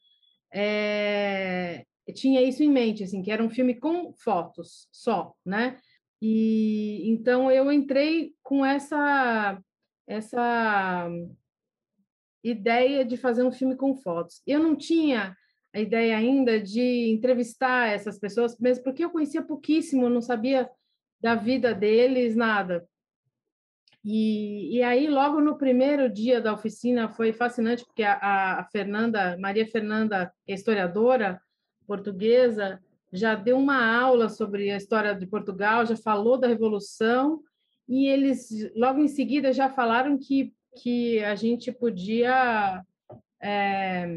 é, 0.54 1.86
tinha 2.14 2.42
isso 2.42 2.64
em 2.64 2.70
mente, 2.70 3.04
assim, 3.04 3.22
que 3.22 3.32
era 3.32 3.44
um 3.44 3.50
filme 3.50 3.76
com 3.76 4.14
fotos 4.14 4.88
só, 4.92 5.34
né? 5.46 5.78
E 6.22 7.10
então 7.10 7.50
eu 7.50 7.72
entrei 7.72 8.34
com 8.44 8.64
essa 8.64 9.60
essa 10.08 11.10
ideia 12.44 13.06
de 13.06 13.18
fazer 13.18 13.44
um 13.44 13.52
filme 13.52 13.76
com 13.76 13.96
fotos. 13.96 14.42
Eu 14.46 14.60
não 14.60 14.76
tinha 14.76 15.36
a 15.74 15.80
ideia 15.80 16.18
ainda 16.18 16.60
de 16.60 17.10
entrevistar 17.12 17.90
essas 17.90 18.20
pessoas, 18.20 18.58
mesmo 18.60 18.84
porque 18.84 19.04
eu 19.06 19.10
conhecia 19.10 19.42
pouquíssimo, 19.42 20.10
não 20.10 20.22
sabia 20.22 20.70
da 21.22 21.36
vida 21.36 21.74
deles, 21.74 22.36
nada. 22.36 22.88
E, 24.04 24.78
e 24.78 24.82
aí, 24.82 25.08
logo 25.08 25.40
no 25.40 25.58
primeiro 25.58 26.10
dia 26.12 26.42
da 26.42 26.54
oficina, 26.54 27.08
foi 27.08 27.32
fascinante, 27.32 27.86
porque 27.86 28.02
a, 28.02 28.60
a 28.60 28.64
Fernanda, 28.72 29.38
Maria 29.40 29.68
Fernanda, 29.68 30.34
é 30.48 30.54
historiadora 30.54 31.40
portuguesa, 31.86 32.82
já 33.14 33.36
deu 33.36 33.58
uma 33.58 34.00
aula 34.00 34.30
sobre 34.30 34.72
a 34.72 34.78
história 34.78 35.14
de 35.14 35.28
Portugal, 35.28 35.86
já 35.86 35.96
falou 35.96 36.38
da 36.38 36.48
Revolução, 36.48 37.42
e 37.88 38.08
eles, 38.08 38.50
logo 38.76 39.00
em 39.00 39.08
seguida, 39.08 39.54
já 39.54 39.70
falaram 39.70 40.18
que, 40.18 40.54
que 40.82 41.24
a 41.24 41.36
gente 41.36 41.72
podia 41.72 42.84
é, 43.42 44.08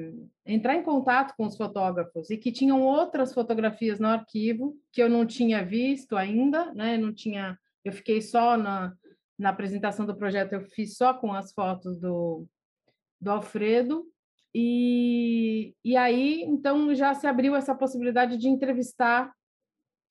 entrar 0.45 0.76
em 0.76 0.83
contato 0.83 1.35
com 1.37 1.47
os 1.47 1.57
fotógrafos 1.57 2.28
e 2.31 2.37
que 2.37 2.52
tinham 2.52 2.83
outras 2.83 3.33
fotografias 3.33 3.99
no 3.99 4.09
arquivo 4.09 4.76
que 4.93 5.02
eu 5.02 5.09
não 5.09 5.25
tinha 5.25 5.64
visto 5.64 6.16
ainda, 6.16 6.73
né? 6.75 6.99
Não 6.99 7.12
tinha, 7.12 7.59
eu 7.83 7.93
fiquei 7.93 8.21
só 8.21 8.57
na, 8.57 8.93
na 9.38 9.49
apresentação 9.49 10.04
do 10.04 10.16
projeto, 10.16 10.52
eu 10.52 10.61
fiz 10.61 10.97
só 10.97 11.14
com 11.14 11.33
as 11.33 11.52
fotos 11.52 11.99
do, 11.99 12.47
do 13.19 13.31
Alfredo 13.31 14.04
e, 14.54 15.75
e 15.83 15.97
aí 15.97 16.43
então 16.43 16.95
já 16.95 17.14
se 17.14 17.26
abriu 17.26 17.57
essa 17.57 17.75
possibilidade 17.75 18.37
de 18.37 18.49
entrevistar 18.49 19.33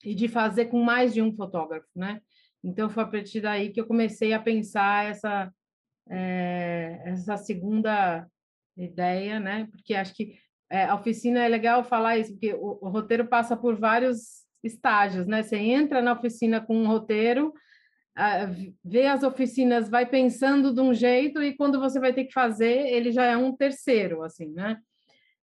e 0.04 0.14
de 0.14 0.26
fazer 0.26 0.66
com 0.66 0.82
mais 0.82 1.14
de 1.14 1.22
um 1.22 1.32
fotógrafo, 1.32 1.88
né? 1.94 2.20
Então 2.64 2.90
foi 2.90 3.04
a 3.04 3.06
partir 3.06 3.40
daí 3.40 3.70
que 3.70 3.80
eu 3.80 3.86
comecei 3.86 4.32
a 4.32 4.40
pensar 4.40 5.06
essa 5.06 5.52
é, 6.10 7.00
essa 7.06 7.36
segunda 7.36 8.28
ideia, 8.76 9.38
né? 9.38 9.68
Porque 9.70 9.94
acho 9.94 10.14
que 10.14 10.38
é, 10.70 10.84
a 10.84 10.94
oficina 10.94 11.44
é 11.44 11.48
legal 11.48 11.84
falar 11.84 12.18
isso, 12.18 12.32
porque 12.32 12.54
o, 12.54 12.78
o, 12.80 12.88
roteiro 12.88 13.26
passa 13.26 13.56
por 13.56 13.76
vários 13.76 14.44
estágios, 14.62 15.26
né? 15.26 15.42
Você 15.42 15.56
entra 15.56 16.02
na 16.02 16.12
oficina 16.12 16.60
com 16.60 16.76
um 16.76 16.86
roteiro, 16.86 17.52
vê 18.84 19.06
as 19.06 19.22
oficinas, 19.22 19.88
vai 19.88 20.06
pensando 20.06 20.72
de 20.72 20.80
um 20.80 20.94
jeito 20.94 21.42
e 21.42 21.56
quando 21.56 21.80
você 21.80 21.98
vai 22.00 22.12
ter 22.12 22.24
que 22.24 22.32
fazer, 22.32 22.86
ele 22.88 23.10
já 23.10 23.24
é 23.24 23.36
um 23.36 23.54
terceiro, 23.54 24.22
assim, 24.22 24.52
né? 24.52 24.78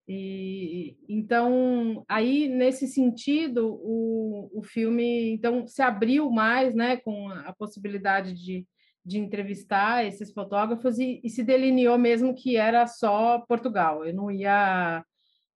E 0.07 0.97
então 1.07 2.03
aí 2.09 2.47
nesse 2.47 2.87
sentido 2.87 3.79
o, 3.83 4.49
o 4.51 4.63
filme 4.63 5.31
então 5.31 5.67
se 5.67 5.83
abriu 5.83 6.31
mais, 6.31 6.73
né, 6.73 6.97
com 6.97 7.29
a 7.29 7.53
possibilidade 7.53 8.33
de 8.33 8.65
de 9.05 9.17
entrevistar 9.17 10.05
esses 10.05 10.31
fotógrafos 10.31 10.99
e, 10.99 11.21
e, 11.23 11.29
se 11.29 11.43
delineou 11.43 11.97
mesmo 11.97 12.35
que 12.35 12.57
era 12.57 12.85
só 12.85 13.39
Portugal. 13.47 14.05
Eu 14.05 14.13
não 14.13 14.29
ia 14.29 15.03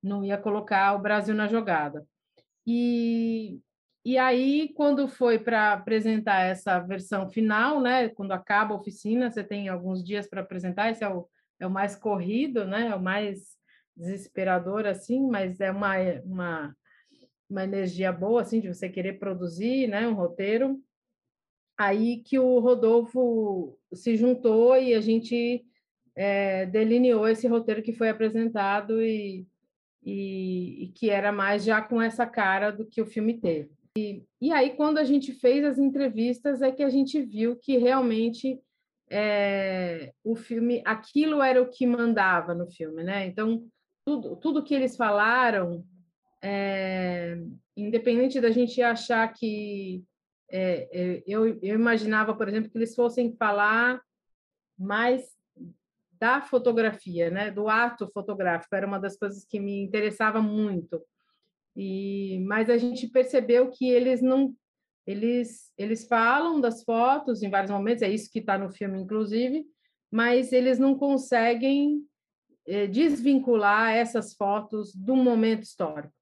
não 0.01 0.23
ia 0.23 0.37
colocar 0.37 0.93
o 0.93 1.01
Brasil 1.01 1.33
na 1.33 1.47
jogada. 1.47 2.05
E, 2.67 3.61
e 4.03 4.17
aí, 4.17 4.73
quando 4.75 5.07
foi 5.07 5.39
para 5.39 5.71
apresentar 5.71 6.41
essa 6.41 6.77
versão 6.79 7.29
final, 7.29 7.79
né, 7.79 8.09
quando 8.09 8.33
acaba 8.33 8.73
a 8.73 8.77
oficina, 8.77 9.31
você 9.31 9.43
tem 9.43 9.69
alguns 9.69 10.03
dias 10.03 10.27
para 10.27 10.41
apresentar, 10.41 10.91
esse 10.91 11.05
é 11.05 11.09
o, 11.09 11.25
é 11.57 11.65
o 11.65 11.71
mais 11.71 11.95
corrido, 11.95 12.65
né, 12.65 12.89
é 12.89 12.95
o 12.95 13.01
mais 13.01 13.57
desesperador, 13.95 14.85
assim, 14.85 15.25
mas 15.29 15.61
é 15.61 15.71
uma, 15.71 15.95
uma, 16.25 16.75
uma 17.49 17.63
energia 17.63 18.11
boa, 18.11 18.41
assim, 18.41 18.59
de 18.59 18.67
você 18.67 18.89
querer 18.89 19.19
produzir, 19.19 19.87
né, 19.87 20.05
um 20.05 20.15
roteiro 20.15 20.81
aí 21.77 22.17
que 22.17 22.37
o 22.39 22.59
Rodolfo 22.59 23.77
se 23.93 24.15
juntou 24.15 24.77
e 24.77 24.93
a 24.93 25.01
gente 25.01 25.65
é, 26.15 26.65
delineou 26.65 27.27
esse 27.27 27.47
roteiro 27.47 27.81
que 27.81 27.93
foi 27.93 28.09
apresentado 28.09 29.01
e, 29.01 29.47
e, 30.03 30.83
e, 30.83 30.87
que 30.89 31.09
era 31.09 31.31
mais 31.31 31.63
já 31.63 31.81
com 31.81 32.01
essa 32.01 32.25
cara 32.25 32.71
do 32.71 32.85
que 32.85 33.01
o 33.01 33.05
filme 33.05 33.39
teve. 33.39 33.71
E, 33.97 34.23
e 34.41 34.51
aí, 34.51 34.71
quando 34.71 34.97
a 34.97 35.03
gente 35.03 35.31
fez 35.33 35.63
as 35.63 35.77
entrevistas, 35.77 36.61
é 36.61 36.71
que 36.71 36.83
a 36.83 36.89
gente 36.89 37.21
viu 37.21 37.55
que 37.55 37.77
realmente 37.77 38.59
é, 39.09 40.11
o 40.23 40.35
filme, 40.35 40.81
aquilo 40.85 41.41
era 41.41 41.61
o 41.61 41.69
que 41.69 41.85
mandava 41.85 42.55
no 42.55 42.67
filme, 42.67 43.03
né? 43.03 43.27
Então, 43.27 43.63
tudo, 44.05 44.35
tudo 44.35 44.63
que 44.63 44.73
eles 44.73 44.95
falaram, 44.95 45.85
é, 46.41 47.37
independente 47.77 48.41
da 48.41 48.49
gente 48.49 48.81
achar 48.81 49.31
que 49.31 50.03
é, 50.55 50.87
é, 50.91 51.23
eu, 51.25 51.57
eu 51.63 51.75
imaginava, 51.75 52.35
por 52.35 52.47
exemplo, 52.47 52.69
que 52.69 52.77
eles 52.77 52.93
fossem 52.93 53.35
falar 53.35 53.99
mais 54.77 55.27
da 56.19 56.41
fotografia, 56.41 57.31
né, 57.31 57.49
do 57.49 57.67
ato 57.67 58.07
fotográfico, 58.13 58.75
era 58.75 58.85
uma 58.85 58.99
das 58.99 59.17
coisas 59.17 59.43
que 59.43 59.59
me 59.59 59.81
interessava 59.81 60.41
muito. 60.41 61.03
E 61.75 62.39
mas 62.45 62.69
a 62.69 62.77
gente 62.77 63.07
percebeu 63.07 63.71
que 63.71 63.89
eles 63.89 64.21
não 64.21 64.55
eles 65.07 65.73
eles 65.75 66.07
falam 66.07 66.61
das 66.61 66.83
fotos 66.83 67.41
em 67.41 67.49
vários 67.49 67.71
momentos, 67.71 68.03
é 68.03 68.09
isso 68.09 68.31
que 68.31 68.39
está 68.39 68.55
no 68.55 68.69
filme 68.71 69.01
inclusive, 69.01 69.65
mas 70.11 70.53
eles 70.53 70.77
não 70.77 70.95
conseguem 70.95 72.05
é, 72.67 72.85
desvincular 72.85 73.91
essas 73.91 74.35
fotos 74.35 74.93
do 74.93 75.15
momento 75.15 75.63
histórico. 75.63 76.13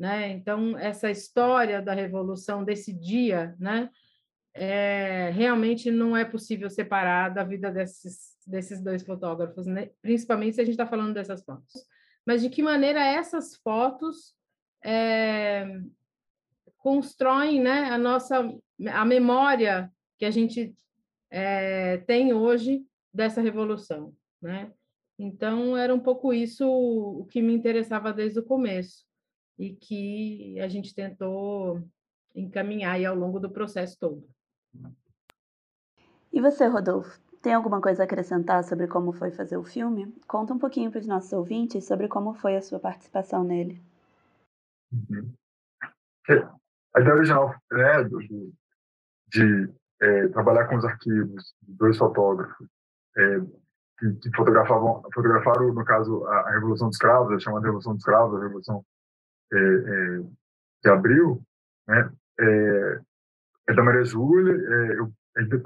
Né? 0.00 0.30
Então, 0.30 0.78
essa 0.78 1.10
história 1.10 1.82
da 1.82 1.92
revolução 1.92 2.64
desse 2.64 2.90
dia, 2.90 3.54
né? 3.60 3.90
É, 4.54 5.30
realmente 5.34 5.90
não 5.90 6.16
é 6.16 6.24
possível 6.24 6.70
separar 6.70 7.28
da 7.28 7.44
vida 7.44 7.70
desses, 7.70 8.34
desses 8.46 8.82
dois 8.82 9.02
fotógrafos, 9.02 9.66
né? 9.66 9.90
principalmente 10.00 10.54
se 10.54 10.60
a 10.62 10.64
gente 10.64 10.72
está 10.72 10.86
falando 10.86 11.12
dessas 11.12 11.44
fotos. 11.44 11.86
Mas 12.26 12.40
de 12.40 12.48
que 12.48 12.62
maneira 12.62 13.04
essas 13.04 13.56
fotos 13.56 14.34
é, 14.82 15.66
constroem 16.78 17.60
né, 17.60 17.90
a 17.90 17.98
nossa 17.98 18.50
a 18.88 19.04
memória 19.04 19.92
que 20.18 20.24
a 20.24 20.30
gente 20.30 20.74
é, 21.30 21.98
tem 21.98 22.32
hoje 22.32 22.84
dessa 23.12 23.42
revolução, 23.42 24.14
né? 24.40 24.72
Então 25.18 25.76
era 25.76 25.94
um 25.94 26.00
pouco 26.00 26.32
isso 26.32 26.66
o 26.66 27.26
que 27.26 27.42
me 27.42 27.52
interessava 27.52 28.12
desde 28.12 28.40
o 28.40 28.44
começo 28.44 29.09
e 29.60 29.76
que 29.76 30.58
a 30.58 30.68
gente 30.68 30.94
tentou 30.94 31.86
encaminhar 32.34 32.94
aí 32.94 33.04
ao 33.04 33.14
longo 33.14 33.38
do 33.38 33.50
processo 33.50 33.98
todo. 34.00 34.26
E 36.32 36.40
você, 36.40 36.66
Rodolfo, 36.66 37.20
tem 37.42 37.52
alguma 37.52 37.78
coisa 37.78 38.02
a 38.02 38.06
acrescentar 38.06 38.64
sobre 38.64 38.86
como 38.86 39.12
foi 39.12 39.30
fazer 39.30 39.58
o 39.58 39.64
filme? 39.64 40.14
Conta 40.26 40.54
um 40.54 40.58
pouquinho 40.58 40.90
para 40.90 41.00
os 41.00 41.06
nossos 41.06 41.30
ouvintes 41.34 41.86
sobre 41.86 42.08
como 42.08 42.32
foi 42.32 42.56
a 42.56 42.62
sua 42.62 42.80
participação 42.80 43.44
nele. 43.44 43.82
Uhum. 44.90 45.30
A 46.94 47.00
ideia 47.00 47.14
original 47.14 47.54
né, 47.70 48.04
de 49.28 49.72
é, 50.00 50.28
trabalhar 50.28 50.68
com 50.68 50.76
os 50.76 50.84
arquivos 50.86 51.54
de 51.60 51.74
dois 51.74 51.98
fotógrafos 51.98 52.66
é, 53.14 53.40
que, 53.98 54.12
que, 54.22 54.36
fotografavam, 54.36 55.02
fotografaram, 55.12 55.74
no 55.74 55.84
caso, 55.84 56.24
a, 56.24 56.40
a 56.48 56.50
Revolução 56.52 56.88
dos 56.88 56.96
Escravos, 56.96 57.34
a 57.34 57.38
chamada 57.38 57.66
Revolução 57.66 57.92
dos 57.92 58.00
Escravos, 58.00 58.40
a 58.40 58.42
Revolução 58.42 58.82
é, 58.82 58.82
é, 58.82 58.99
de 59.52 60.90
abril, 60.90 61.42
né? 61.86 62.10
É, 62.40 63.00
é 63.68 63.74
da 63.74 63.82
Maria 63.82 64.04
Júlia, 64.04 64.54
é, 64.54 64.98
eu, 64.98 65.12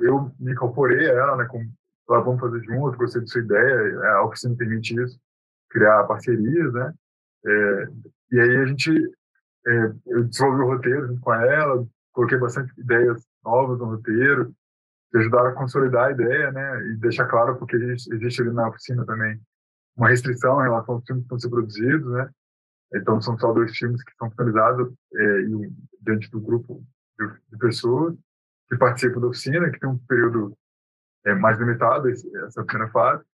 eu 0.00 0.32
me 0.38 0.52
incorporei 0.52 1.08
a 1.10 1.14
ela, 1.14 1.36
né? 1.36 1.44
Com, 1.46 1.64
lá 2.08 2.20
vamos 2.20 2.40
fazer 2.40 2.62
junto, 2.64 2.98
gostei 2.98 3.22
de 3.22 3.30
sua 3.30 3.40
ideia, 3.40 4.10
a 4.10 4.24
oficina 4.24 4.56
permite 4.56 5.00
isso, 5.00 5.18
criar 5.70 6.04
parcerias, 6.04 6.72
né? 6.72 6.92
É, 7.46 7.88
e 8.32 8.40
aí 8.40 8.56
a 8.56 8.66
gente, 8.66 8.90
é, 9.66 9.92
eu 10.06 10.24
desenvolvi 10.24 10.62
o 10.62 10.66
roteiro 10.66 11.06
junto 11.08 11.20
com 11.20 11.34
ela, 11.34 11.86
coloquei 12.12 12.38
bastante 12.38 12.72
ideias 12.78 13.24
novas 13.44 13.78
no 13.78 13.86
roteiro, 13.86 14.54
que 15.10 15.18
ajudaram 15.18 15.50
a 15.50 15.54
consolidar 15.54 16.08
a 16.08 16.10
ideia, 16.12 16.50
né? 16.50 16.88
E 16.88 16.96
deixar 16.96 17.26
claro, 17.26 17.56
porque 17.56 17.76
existe 17.76 18.42
ali 18.42 18.50
na 18.50 18.68
oficina 18.68 19.04
também 19.06 19.40
uma 19.96 20.08
restrição 20.08 20.60
em 20.60 20.64
relação 20.64 20.96
aos 20.96 21.04
filmes 21.04 21.22
que 21.22 21.26
estão 21.26 21.38
sendo 21.38 21.52
produzidos, 21.52 22.12
né? 22.12 22.30
Então, 22.94 23.20
são 23.20 23.36
só 23.38 23.52
dois 23.52 23.76
filmes 23.76 24.02
que 24.02 24.14
são 24.16 24.30
finalizados 24.30 24.92
é, 25.14 25.40
e, 25.40 25.72
dentro 26.00 26.30
do 26.30 26.40
grupo 26.40 26.84
de, 27.18 27.26
de, 27.50 27.58
pessoas 27.58 28.14
que 28.68 28.76
participam 28.76 29.20
da 29.20 29.26
oficina, 29.26 29.70
que 29.70 29.80
tem 29.80 29.88
um 29.88 29.98
período 29.98 30.56
é, 31.26 31.34
mais 31.34 31.58
limitado, 31.58 32.08
essa 32.08 32.64
primeira 32.64 32.90
fase. 32.92 33.24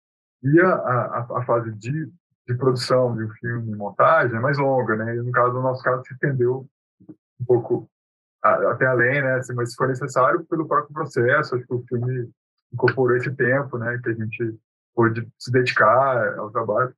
E 0.42 0.60
a, 0.60 0.74
a, 0.74 1.38
a, 1.38 1.44
fase 1.44 1.72
de, 1.72 2.10
de 2.48 2.54
produção 2.54 3.14
de 3.14 3.24
um 3.24 3.30
filme, 3.30 3.76
montagem, 3.76 4.36
é 4.36 4.40
mais 4.40 4.56
longa, 4.56 4.96
né? 4.96 5.16
E, 5.16 5.22
no 5.22 5.30
caso, 5.30 5.52
no 5.52 5.62
nosso 5.62 5.82
caso, 5.82 6.02
se 6.06 6.14
estendeu 6.14 6.66
um 7.40 7.44
pouco 7.44 7.90
a, 8.42 8.72
até 8.72 8.86
além, 8.86 9.20
né? 9.22 9.34
Assim, 9.34 9.52
mas 9.52 9.70
se 9.70 9.76
for 9.76 9.88
necessário, 9.88 10.44
pelo 10.46 10.66
próprio 10.66 10.94
processo, 10.94 11.54
acho 11.54 11.66
que 11.66 11.74
o 11.74 11.84
filme 11.86 12.30
incorporou 12.72 13.16
esse 13.16 13.30
tempo, 13.32 13.76
né, 13.78 13.98
que 14.02 14.10
a 14.10 14.14
gente 14.14 14.58
pôde 14.94 15.28
se 15.38 15.50
dedicar 15.50 16.38
ao 16.38 16.50
trabalho. 16.50 16.94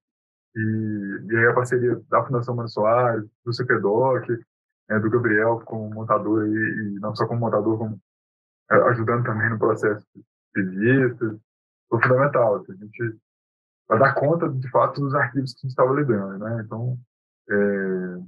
E, 0.55 1.27
e 1.31 1.37
aí 1.37 1.47
a 1.47 1.55
parceria 1.55 2.01
da 2.11 2.25
Fundação 2.25 2.55
Mano 2.55 2.69
Soares, 2.69 3.25
do 3.45 3.53
CPDOC, 3.53 4.39
né, 4.89 4.99
do 4.99 5.11
Gabriel 5.11 5.61
como 5.65 5.91
montador, 5.95 6.47
e, 6.47 6.51
e, 6.51 6.99
não 7.01 7.15
só 7.15 7.27
como 7.27 7.41
montador, 7.41 7.79
como 7.79 8.01
é, 8.71 8.77
ajudando 8.91 9.25
também 9.25 9.51
no 9.51 9.59
processo 9.59 10.07
de 10.55 10.63
vistas, 10.63 11.39
foi 11.89 12.03
fundamental. 12.03 12.57
Assim, 12.57 12.73
a 12.73 12.77
gente 12.77 13.19
vai 13.89 13.99
dar 13.99 14.15
conta, 14.15 14.49
de 14.49 14.71
fato, 14.71 15.01
dos 15.01 15.15
arquivos 15.15 15.53
que 15.55 15.61
a 15.61 15.63
gente 15.63 15.71
estava 15.71 15.95
lidando. 15.95 16.39
Né? 16.39 16.63
Então, 16.65 16.99
é, 17.51 18.23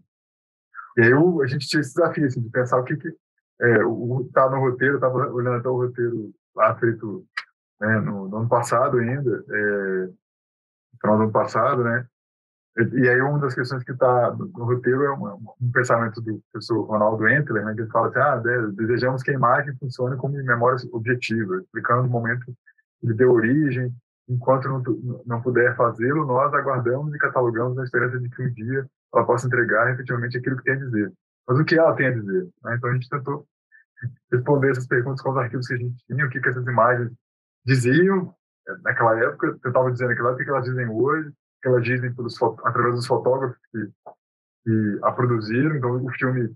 e 0.98 1.02
aí 1.02 1.12
a 1.12 1.46
gente 1.46 1.66
tinha 1.66 1.80
esse 1.80 1.94
desafio 1.94 2.26
assim, 2.26 2.40
de 2.40 2.50
pensar 2.50 2.78
o 2.78 2.84
que, 2.84 2.96
que 2.96 3.08
é, 3.60 3.84
o, 3.84 4.28
tá 4.32 4.48
no 4.48 4.60
roteiro, 4.60 4.96
estava 4.96 5.16
olhando 5.32 5.56
até 5.56 5.68
o 5.68 5.76
roteiro 5.76 6.32
lá 6.54 6.74
feito 6.76 7.26
né, 7.80 8.00
no, 8.00 8.28
no, 8.28 8.36
ano 8.38 8.48
passado 8.48 8.98
ainda, 8.98 9.44
é, 9.48 10.06
no 10.06 10.98
final 11.00 11.16
do 11.16 11.22
ano 11.24 11.32
passado, 11.32 11.84
né? 11.84 12.06
E, 12.76 13.08
aí 13.08 13.20
uma 13.20 13.38
das 13.38 13.54
questões 13.54 13.84
que 13.84 13.92
está 13.92 14.32
no, 14.32 14.64
roteiro 14.64 15.04
é 15.04 15.10
uma, 15.10 15.34
um 15.34 15.70
pensamento 15.72 16.20
do 16.20 16.42
professor 16.50 16.82
Ronaldo 16.82 17.28
Entler, 17.28 17.64
né, 17.64 17.72
que 17.72 17.82
ele 17.82 17.90
fala 17.90 18.08
assim, 18.08 18.18
ah, 18.18 18.70
desejamos 18.72 19.22
que 19.22 19.30
a 19.30 19.34
imagem 19.34 19.76
funcione 19.78 20.16
como 20.16 20.34
memória 20.34 20.78
objetiva, 20.92 21.58
explicando 21.58 22.08
o 22.08 22.10
momento 22.10 22.44
que 22.46 23.06
ele 23.06 23.14
deu 23.14 23.30
origem, 23.30 23.94
enquanto 24.28 24.68
não, 24.68 24.82
não 25.24 25.40
puder 25.40 25.76
fazê-lo, 25.76 26.26
nós 26.26 26.52
aguardamos 26.52 27.14
e 27.14 27.18
catalogamos 27.18 27.76
na 27.76 27.84
esperança 27.84 28.18
de 28.18 28.28
que 28.28 28.42
um 28.42 28.52
dia 28.52 28.86
ela 29.14 29.24
possa 29.24 29.46
entregar 29.46 29.92
efetivamente 29.92 30.36
aquilo 30.36 30.56
que 30.56 30.64
tem 30.64 30.74
a 30.74 30.78
dizer. 30.78 31.12
Mas 31.46 31.58
o 31.60 31.64
que 31.64 31.78
ela 31.78 31.94
tem 31.94 32.06
a 32.06 32.14
dizer? 32.14 32.48
Né? 32.64 32.74
Então 32.74 32.90
a 32.90 32.94
gente 32.94 33.08
tentou 33.08 33.46
responder 34.32 34.70
essas 34.70 34.86
perguntas 34.86 35.22
com 35.22 35.30
os 35.30 35.36
arquivos 35.36 35.66
que 35.66 35.74
a 35.74 35.76
gente 35.76 36.04
tinha, 36.06 36.26
o 36.26 36.28
que, 36.28 36.40
que 36.40 36.48
essas 36.48 36.66
imagens 36.66 37.12
diziam 37.64 38.34
é, 38.68 38.72
naquela 38.82 39.18
época, 39.18 39.56
tentavam 39.62 39.92
dizer 39.92 40.08
naquela 40.08 40.30
época, 40.30 40.42
o 40.42 40.44
que 40.44 40.50
elas 40.50 40.64
dizem 40.64 40.88
hoje, 40.88 41.32
elas 41.68 41.84
dizem 41.84 42.12
pelos, 42.14 42.40
através 42.64 42.94
dos 42.94 43.06
fotógrafos 43.06 43.58
que, 43.70 43.90
que 44.64 44.98
a 45.02 45.12
produziram. 45.12 45.76
Então 45.76 46.04
o 46.04 46.10
filme 46.12 46.52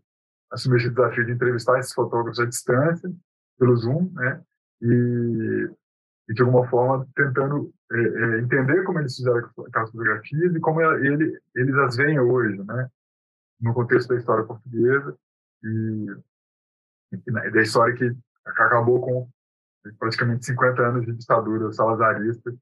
assumiu 0.50 0.78
esse 0.78 0.90
desafio 0.90 1.26
de 1.26 1.32
entrevistar 1.32 1.78
esses 1.78 1.92
fotógrafos 1.92 2.40
à 2.40 2.46
distância, 2.46 3.10
pelo 3.58 3.76
Zoom, 3.76 4.10
né? 4.12 4.42
E, 4.80 5.70
e 6.28 6.34
de 6.34 6.42
alguma 6.42 6.68
forma 6.68 7.06
tentando 7.14 7.72
é, 7.92 7.98
é, 7.98 8.40
entender 8.40 8.84
como 8.84 9.00
eles 9.00 9.16
fizeram 9.16 9.38
aquelas 9.38 9.90
fotografias 9.90 10.54
e 10.54 10.60
como 10.60 10.80
ele, 10.80 11.40
eles 11.54 11.74
as 11.76 11.96
veem 11.96 12.20
hoje, 12.20 12.62
né? 12.64 12.88
No 13.60 13.74
contexto 13.74 14.08
da 14.08 14.16
história 14.16 14.44
portuguesa 14.44 15.16
e, 15.64 16.06
e 17.12 17.50
da 17.50 17.62
história 17.62 17.94
que 17.94 18.16
acabou 18.44 19.00
com 19.00 19.28
praticamente 19.98 20.46
50 20.46 20.82
anos 20.82 21.06
de 21.06 21.12
ditadura 21.12 21.72
salazarista 21.72 22.54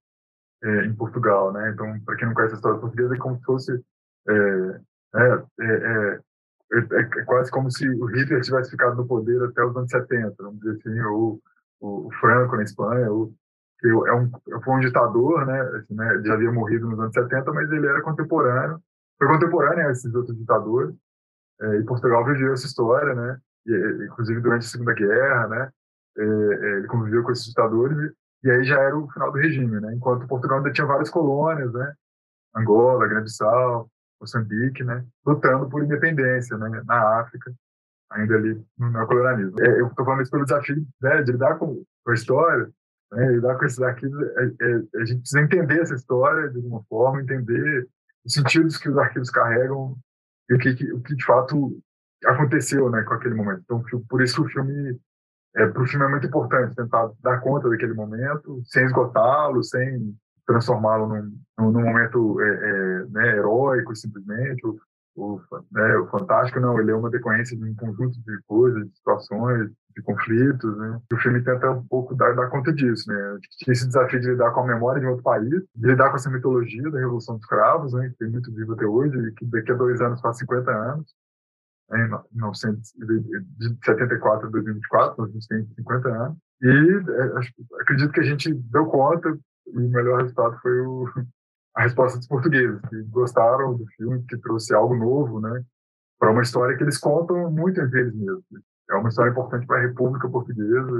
é, 0.62 0.84
em 0.86 0.94
Portugal, 0.94 1.52
né? 1.52 1.70
Então, 1.70 1.98
para 2.00 2.16
quem 2.16 2.26
não 2.26 2.34
conhece 2.34 2.54
a 2.54 2.56
história 2.56 2.80
portuguesa, 2.80 3.14
é 3.14 3.18
como 3.18 3.38
se 3.38 3.44
fosse 3.44 3.84
é, 4.28 4.80
é, 5.14 5.44
é, 5.60 6.20
é, 6.72 7.24
quase 7.24 7.50
como 7.50 7.70
se 7.70 7.88
o 7.88 8.06
Hitler 8.06 8.42
tivesse 8.42 8.70
ficado 8.70 8.96
no 8.96 9.06
poder 9.06 9.42
até 9.44 9.64
os 9.64 9.76
anos 9.76 9.90
70, 9.90 10.34
vamos 10.38 10.60
dizer 10.60 10.78
assim, 10.78 11.00
ou 11.02 11.40
o, 11.80 12.10
Franco 12.20 12.56
na 12.56 12.62
Espanha, 12.62 13.10
ou 13.10 13.32
que 13.78 13.88
é 13.88 14.14
um, 14.14 14.30
foi 14.64 14.74
um 14.74 14.80
ditador, 14.80 15.46
né, 15.46 15.60
assim, 15.60 15.94
né, 15.94 16.22
já 16.24 16.34
havia 16.34 16.50
morrido 16.50 16.88
nos 16.88 16.98
anos 16.98 17.14
70, 17.14 17.52
mas 17.52 17.70
ele 17.70 17.86
era 17.86 18.02
contemporâneo, 18.02 18.80
foi 19.18 19.28
contemporâneo 19.28 19.88
a 19.88 19.92
esses 19.92 20.12
outros 20.14 20.36
ditadores, 20.36 20.94
é, 21.60 21.76
e 21.76 21.84
Portugal 21.84 22.24
viveu 22.24 22.52
essa 22.52 22.66
história, 22.66 23.14
né, 23.14 23.38
e, 23.66 24.06
inclusive 24.06 24.40
durante 24.40 24.66
a 24.66 24.68
Segunda 24.68 24.94
Guerra, 24.94 25.48
né, 25.48 25.70
é, 26.18 26.22
é, 26.22 26.78
ele 26.78 26.86
conviveu 26.88 27.22
com 27.22 27.30
esses 27.30 27.46
ditadores, 27.46 28.12
e 28.46 28.50
aí 28.50 28.64
já 28.64 28.80
era 28.80 28.96
o 28.96 29.10
final 29.10 29.32
do 29.32 29.38
regime, 29.38 29.80
né, 29.80 29.94
enquanto 29.94 30.26
Portugal 30.26 30.58
ainda 30.58 30.72
tinha 30.72 30.86
várias 30.86 31.10
colônias, 31.10 31.72
né, 31.72 31.94
Angola, 32.54 33.08
Grã-Bissau, 33.08 33.90
Moçambique, 34.20 34.82
né, 34.84 35.04
lutando 35.24 35.68
por 35.68 35.82
independência, 35.82 36.56
né, 36.56 36.82
na 36.86 37.20
África, 37.20 37.52
ainda 38.10 38.36
ali 38.36 38.64
no 38.78 38.90
neocolonialismo. 38.90 39.60
É, 39.60 39.80
eu 39.80 39.88
estou 39.88 40.04
falando 40.04 40.22
isso 40.22 40.30
pelo 40.30 40.44
desafio 40.44 40.86
né, 41.02 41.22
de 41.22 41.32
lidar 41.32 41.58
com 41.58 41.82
a 42.08 42.14
história, 42.14 42.70
né? 43.12 43.32
Lidar 43.32 43.56
com 43.56 43.64
esses 43.64 43.80
arquivos, 43.80 44.20
é, 44.22 44.44
é, 44.60 45.00
a 45.00 45.04
gente 45.04 45.20
precisa 45.20 45.40
entender 45.40 45.80
essa 45.80 45.94
história 45.94 46.48
de 46.48 46.56
alguma 46.56 46.82
forma, 46.84 47.20
entender 47.20 47.88
os 48.24 48.32
sentidos 48.32 48.76
que 48.76 48.88
os 48.88 48.98
arquivos 48.98 49.30
carregam 49.30 49.96
e 50.50 50.54
o 50.54 50.58
que, 50.58 50.92
o 50.92 51.00
que 51.00 51.14
de 51.14 51.24
fato 51.24 51.78
aconteceu 52.24 52.90
né, 52.90 53.02
com 53.02 53.14
aquele 53.14 53.34
momento. 53.34 53.62
Então, 53.64 53.82
por 54.08 54.22
isso 54.22 54.36
que 54.36 54.48
o 54.48 54.50
filme, 54.50 54.98
é, 55.56 55.66
para 55.66 55.82
o 55.82 55.86
filme 55.86 56.04
é 56.04 56.08
muito 56.08 56.26
importante 56.26 56.74
tentar 56.74 57.10
dar 57.22 57.40
conta 57.40 57.68
daquele 57.68 57.94
momento, 57.94 58.60
sem 58.64 58.84
esgotá-lo, 58.84 59.62
sem 59.64 60.14
transformá-lo 60.46 61.08
num, 61.08 61.72
num, 61.72 61.82
momento 61.82 62.40
é, 62.40 62.48
é, 62.48 63.04
né, 63.06 63.36
heróico 63.36 63.96
simplesmente, 63.96 64.64
o, 65.16 65.40
né, 65.72 65.96
o 65.96 66.06
fantástico 66.08 66.60
não, 66.60 66.78
ele 66.78 66.90
é 66.90 66.94
uma 66.94 67.10
decorrência 67.10 67.56
de 67.56 67.64
um 67.64 67.74
conjunto 67.74 68.20
de 68.20 68.38
coisas, 68.46 68.86
de 68.86 68.96
situações, 68.96 69.70
de 69.96 70.02
conflitos, 70.02 70.76
né? 70.76 71.00
O 71.10 71.16
filme 71.16 71.42
tenta 71.42 71.70
um 71.70 71.86
pouco 71.86 72.14
dar, 72.14 72.34
dar 72.34 72.50
conta 72.50 72.70
disso, 72.70 73.10
né? 73.10 73.38
Esse 73.66 73.86
desafio 73.86 74.20
de 74.20 74.28
lidar 74.28 74.50
com 74.50 74.60
a 74.60 74.66
memória 74.66 75.00
de 75.00 75.06
outro 75.06 75.22
país, 75.22 75.48
de 75.48 75.86
lidar 75.86 76.10
com 76.10 76.16
essa 76.16 76.30
mitologia 76.30 76.90
da 76.90 76.98
Revolução 76.98 77.38
dos 77.38 77.46
Cravos, 77.46 77.94
né? 77.94 78.10
Que 78.10 78.18
tem 78.18 78.30
muito 78.30 78.52
vivo 78.52 78.74
até 78.74 78.84
hoje, 78.84 79.16
e 79.16 79.32
que 79.32 79.46
daqui 79.46 79.72
a 79.72 79.74
dois 79.74 80.00
anos 80.02 80.20
faz 80.20 80.36
50 80.36 80.70
anos? 80.70 81.06
Em 81.92 82.08
1974 82.32 84.48
a 84.48 84.50
2024, 84.50 85.24
a 85.24 85.28
gente 85.28 85.46
tem 85.48 85.64
50 85.76 86.08
anos. 86.08 86.36
E 86.62 86.68
é, 86.68 87.32
acredito 87.80 88.12
que 88.12 88.20
a 88.20 88.24
gente 88.24 88.52
deu 88.52 88.86
conta, 88.86 89.38
e 89.66 89.78
o 89.78 89.90
melhor 89.90 90.22
resultado 90.22 90.58
foi 90.60 90.80
o, 90.80 91.08
a 91.76 91.82
resposta 91.82 92.18
dos 92.18 92.26
portugueses, 92.26 92.80
que 92.88 93.02
gostaram 93.04 93.76
do 93.76 93.86
filme, 93.96 94.24
que 94.28 94.36
trouxe 94.38 94.74
algo 94.74 94.96
novo, 94.96 95.40
né? 95.40 95.62
Para 96.18 96.32
uma 96.32 96.42
história 96.42 96.76
que 96.76 96.82
eles 96.82 96.98
contam 96.98 97.48
muito 97.50 97.80
entre 97.80 98.00
eles 98.00 98.14
mesmos. 98.14 98.42
É 98.90 98.94
uma 98.94 99.08
história 99.08 99.30
importante 99.30 99.66
para 99.66 99.78
a 99.78 99.82
República 99.82 100.28
Portuguesa. 100.28 100.90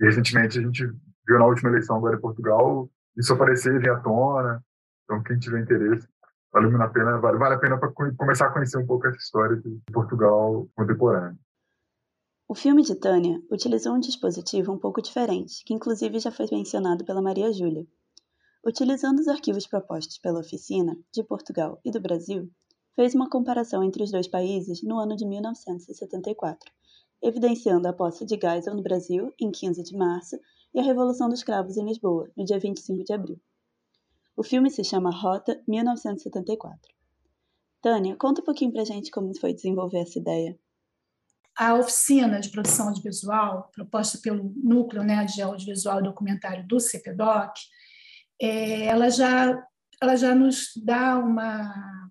E 0.00 0.04
recentemente 0.04 0.58
a 0.58 0.62
gente 0.62 0.86
viu 1.26 1.38
na 1.38 1.46
última 1.46 1.70
eleição 1.70 1.96
agora 1.96 2.16
em 2.16 2.20
Portugal 2.20 2.88
isso 3.16 3.32
aparecer 3.32 3.80
vir 3.80 3.90
à 3.90 3.98
tona. 3.98 4.62
Então, 5.04 5.22
quem 5.22 5.38
tiver 5.38 5.60
interesse, 5.60 6.06
vale 6.60 6.82
a 6.82 6.88
pena, 6.88 7.18
vale, 7.18 7.38
vale 7.38 7.54
a 7.54 7.58
pena 7.58 7.78
para 7.78 7.92
começar 7.92 8.46
a 8.46 8.52
conhecer 8.52 8.78
um 8.78 8.86
pouco 8.86 9.06
essa 9.06 9.18
história 9.18 9.56
de 9.56 9.80
Portugal 9.92 10.68
contemporâneo. 10.76 11.38
O 12.48 12.54
filme 12.54 12.82
de 12.82 12.94
Tânia 12.94 13.40
utilizou 13.50 13.94
um 13.94 14.00
dispositivo 14.00 14.72
um 14.72 14.78
pouco 14.78 15.02
diferente, 15.02 15.64
que 15.64 15.74
inclusive 15.74 16.18
já 16.18 16.30
foi 16.30 16.46
mencionado 16.50 17.04
pela 17.04 17.20
Maria 17.20 17.52
Júlia. 17.52 17.86
Utilizando 18.64 19.18
os 19.18 19.28
arquivos 19.28 19.66
propostos 19.66 20.18
pela 20.18 20.40
oficina 20.40 20.96
de 21.12 21.22
Portugal 21.22 21.80
e 21.84 21.90
do 21.90 22.00
Brasil, 22.00 22.48
fez 22.94 23.14
uma 23.14 23.28
comparação 23.28 23.82
entre 23.82 24.02
os 24.02 24.10
dois 24.10 24.28
países 24.28 24.82
no 24.82 24.98
ano 24.98 25.16
de 25.16 25.26
1974 25.26 26.72
evidenciando 27.22 27.88
a 27.88 27.92
posse 27.92 28.24
de 28.24 28.38
Geisel 28.40 28.74
no 28.74 28.82
Brasil, 28.82 29.32
em 29.40 29.50
15 29.50 29.82
de 29.82 29.96
março, 29.96 30.38
e 30.74 30.78
a 30.78 30.82
Revolução 30.82 31.28
dos 31.28 31.42
Cravos 31.42 31.76
em 31.76 31.84
Lisboa, 31.84 32.30
no 32.36 32.44
dia 32.44 32.58
25 32.58 33.04
de 33.04 33.12
abril. 33.12 33.40
O 34.36 34.42
filme 34.42 34.70
se 34.70 34.84
chama 34.84 35.10
Rota 35.10 35.62
1974. 35.66 36.94
Tânia, 37.80 38.14
conta 38.16 38.42
um 38.42 38.44
pouquinho 38.44 38.70
pra 38.70 38.84
gente 38.84 39.10
como 39.10 39.34
foi 39.38 39.54
desenvolver 39.54 40.00
essa 40.00 40.18
ideia. 40.18 40.58
A 41.58 41.74
oficina 41.74 42.38
de 42.38 42.50
produção 42.50 42.88
audiovisual, 42.88 43.70
proposta 43.72 44.18
pelo 44.22 44.52
Núcleo 44.62 45.02
né, 45.02 45.24
de 45.24 45.40
Audiovisual 45.40 46.00
e 46.00 46.04
Documentário 46.04 46.66
do 46.66 46.78
CPDOC, 46.78 47.60
é, 48.38 48.84
ela, 48.84 49.08
já, 49.08 49.66
ela 50.02 50.16
já 50.16 50.34
nos 50.34 50.72
dá 50.84 51.18
uma, 51.18 52.10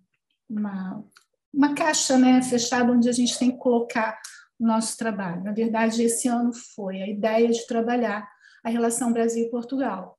uma, 0.50 1.04
uma 1.54 1.76
caixa 1.76 2.18
né, 2.18 2.42
fechada 2.42 2.92
onde 2.92 3.08
a 3.08 3.12
gente 3.12 3.38
tem 3.38 3.52
que 3.52 3.58
colocar 3.58 4.20
o 4.58 4.66
nosso 4.66 4.98
trabalho. 4.98 5.44
Na 5.44 5.52
verdade, 5.52 6.02
esse 6.02 6.28
ano 6.28 6.52
foi 6.74 7.04
a 7.04 7.08
ideia 7.08 7.50
de 7.50 7.68
trabalhar 7.68 8.28
a 8.64 8.70
relação 8.70 9.14
Brasil 9.14 9.48
Portugal. 9.52 10.18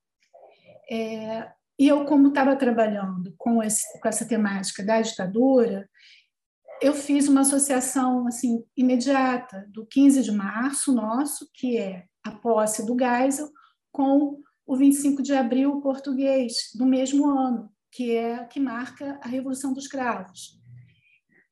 É, 0.89 1.51
e 1.79 1.87
eu, 1.87 2.05
como 2.05 2.29
estava 2.29 2.55
trabalhando 2.55 3.33
com, 3.37 3.61
esse, 3.61 3.83
com 3.99 4.07
essa 4.07 4.27
temática 4.27 4.83
da 4.83 4.99
ditadura, 4.99 5.87
eu 6.81 6.93
fiz 6.93 7.27
uma 7.27 7.41
associação 7.41 8.27
assim 8.27 8.63
imediata 8.75 9.67
do 9.69 9.85
15 9.85 10.23
de 10.23 10.31
março 10.31 10.93
nosso, 10.93 11.49
que 11.53 11.77
é 11.77 12.05
a 12.23 12.31
posse 12.31 12.85
do 12.85 12.97
Geisel, 12.97 13.49
com 13.91 14.41
o 14.65 14.75
25 14.75 15.21
de 15.21 15.33
abril 15.33 15.79
português 15.81 16.71
do 16.75 16.85
mesmo 16.85 17.29
ano, 17.29 17.71
que 17.91 18.15
é 18.15 18.43
que 18.45 18.59
marca 18.59 19.19
a 19.23 19.27
Revolução 19.27 19.71
dos 19.71 19.87
Cravos. 19.87 20.59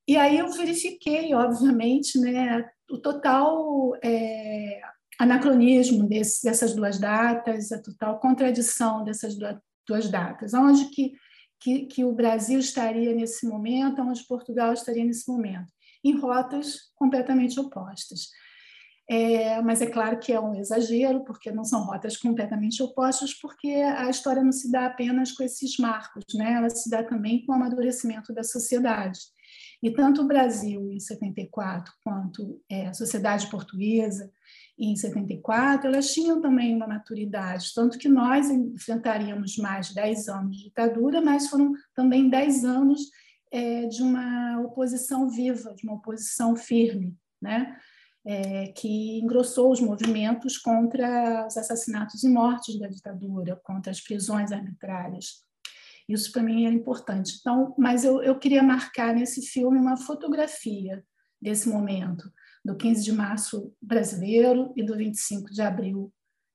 E 0.07 0.17
aí 0.17 0.38
eu 0.38 0.51
verifiquei, 0.51 1.33
obviamente, 1.33 2.19
né, 2.19 2.69
o 2.89 2.99
total 2.99 3.95
é, 4.03 4.79
anacronismo 5.19 6.07
desse, 6.07 6.43
dessas 6.43 6.75
duas 6.75 6.99
datas, 6.99 7.71
a 7.71 7.81
total 7.81 8.19
contradição 8.19 9.03
dessas 9.03 9.35
duas 9.35 9.57
datas. 10.09 10.53
Onde 10.53 10.85
que, 10.85 11.13
que, 11.59 11.85
que 11.85 12.03
o 12.03 12.13
Brasil 12.13 12.59
estaria 12.59 13.13
nesse 13.13 13.47
momento, 13.47 14.01
onde 14.01 14.25
Portugal 14.25 14.73
estaria 14.73 15.05
nesse 15.05 15.29
momento? 15.29 15.71
Em 16.03 16.17
rotas 16.17 16.91
completamente 16.95 17.59
opostas. 17.59 18.29
É, 19.07 19.61
mas 19.61 19.81
é 19.81 19.85
claro 19.85 20.17
que 20.19 20.33
é 20.33 20.39
um 20.39 20.55
exagero, 20.55 21.23
porque 21.23 21.51
não 21.51 21.63
são 21.63 21.85
rotas 21.85 22.17
completamente 22.17 22.81
opostas, 22.81 23.33
porque 23.35 23.67
a 23.67 24.09
história 24.09 24.43
não 24.43 24.51
se 24.51 24.71
dá 24.71 24.87
apenas 24.87 25.31
com 25.31 25.43
esses 25.43 25.77
marcos, 25.77 26.23
né? 26.33 26.53
ela 26.53 26.69
se 26.69 26.89
dá 26.89 27.03
também 27.03 27.45
com 27.45 27.51
o 27.51 27.55
amadurecimento 27.55 28.33
da 28.33 28.43
sociedade. 28.43 29.19
E 29.83 29.91
tanto 29.91 30.23
o 30.23 30.27
Brasil, 30.27 30.91
em 30.91 30.99
74, 30.99 31.93
quanto 32.03 32.59
é, 32.67 32.87
a 32.87 32.93
sociedade 32.93 33.47
portuguesa, 33.47 34.31
em 34.77 34.95
74, 34.95 35.88
elas 35.88 36.13
tinham 36.13 36.41
também 36.41 36.75
uma 36.75 36.88
maturidade, 36.88 37.71
tanto 37.73 37.97
que 37.97 38.09
nós 38.09 38.49
enfrentaríamos 38.49 39.57
mais 39.57 39.93
10 39.93 40.27
anos 40.27 40.57
de 40.57 40.63
ditadura, 40.65 41.21
mas 41.21 41.47
foram 41.47 41.73
também 41.93 42.29
10 42.29 42.65
anos 42.65 43.01
é, 43.51 43.88
de 43.88 44.03
uma 44.03 44.59
oposição 44.61 45.29
viva, 45.29 45.73
de 45.75 45.85
uma 45.85 45.95
oposição 45.95 46.55
firme, 46.55 47.15
né? 47.41 47.77
É, 48.27 48.69
que 48.69 49.19
engrossou 49.19 49.71
os 49.71 49.79
movimentos 49.79 50.57
contra 50.57 51.45
os 51.45 51.55
assassinatos 51.55 52.23
e 52.23 52.27
mortes 52.27 52.77
da 52.79 52.88
ditadura, 52.88 53.61
contra 53.63 53.91
as 53.91 54.01
prisões 54.01 54.51
arbitrárias. 54.51 55.43
Isso 56.09 56.31
para 56.31 56.41
mim 56.41 56.65
era 56.65 56.73
importante. 56.73 57.38
Então, 57.39 57.75
mas 57.77 58.03
eu, 58.03 58.23
eu 58.23 58.38
queria 58.38 58.63
marcar 58.63 59.13
nesse 59.13 59.43
filme 59.43 59.77
uma 59.77 59.95
fotografia 59.95 61.03
desse 61.45 61.69
momento, 61.69 62.34
do 62.65 62.75
15 62.75 63.03
de 63.03 63.12
março 63.12 63.71
brasileiro 63.79 64.73
e 64.75 64.84
do 64.84 64.97
25 64.97 65.51
de 65.51 65.62
abril 65.62 66.12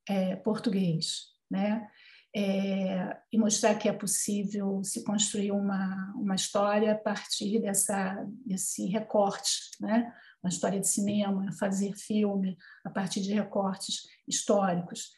é, 0.09 0.35
português, 0.35 1.26
né? 1.48 1.88
É, 2.35 3.16
e 3.33 3.38
mostrar 3.38 3.76
que 3.76 3.88
é 3.88 3.92
possível 3.92 4.83
se 4.85 5.05
construir 5.05 5.53
uma, 5.53 6.12
uma 6.16 6.35
história 6.35 6.92
a 6.92 6.98
partir 6.98 7.61
dessa, 7.61 8.24
desse 8.44 8.87
recorte, 8.87 9.70
né? 9.81 10.12
uma 10.42 10.48
história 10.48 10.81
de 10.81 10.88
cinema, 10.88 11.53
fazer 11.59 11.92
filme 11.96 12.57
a 12.85 12.90
partir 12.90 13.20
de 13.20 13.33
recortes 13.33 14.03
históricos. 14.29 15.11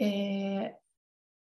É, 0.00 0.74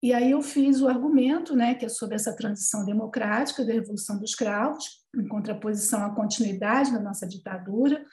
e 0.02 0.12
aí 0.12 0.30
eu 0.30 0.42
fiz 0.42 0.80
o 0.80 0.88
argumento, 0.88 1.54
né, 1.54 1.74
que 1.74 1.84
é 1.84 1.88
sobre 1.88 2.16
essa 2.16 2.34
transição 2.34 2.84
democrática 2.84 3.64
da 3.64 3.72
Revolução 3.72 4.18
dos 4.18 4.34
Cravos, 4.34 5.01
em 5.14 5.26
contraposição 5.28 6.04
à 6.04 6.10
continuidade 6.14 6.92
da 6.92 7.00
nossa 7.00 7.26
ditadura, 7.26 8.04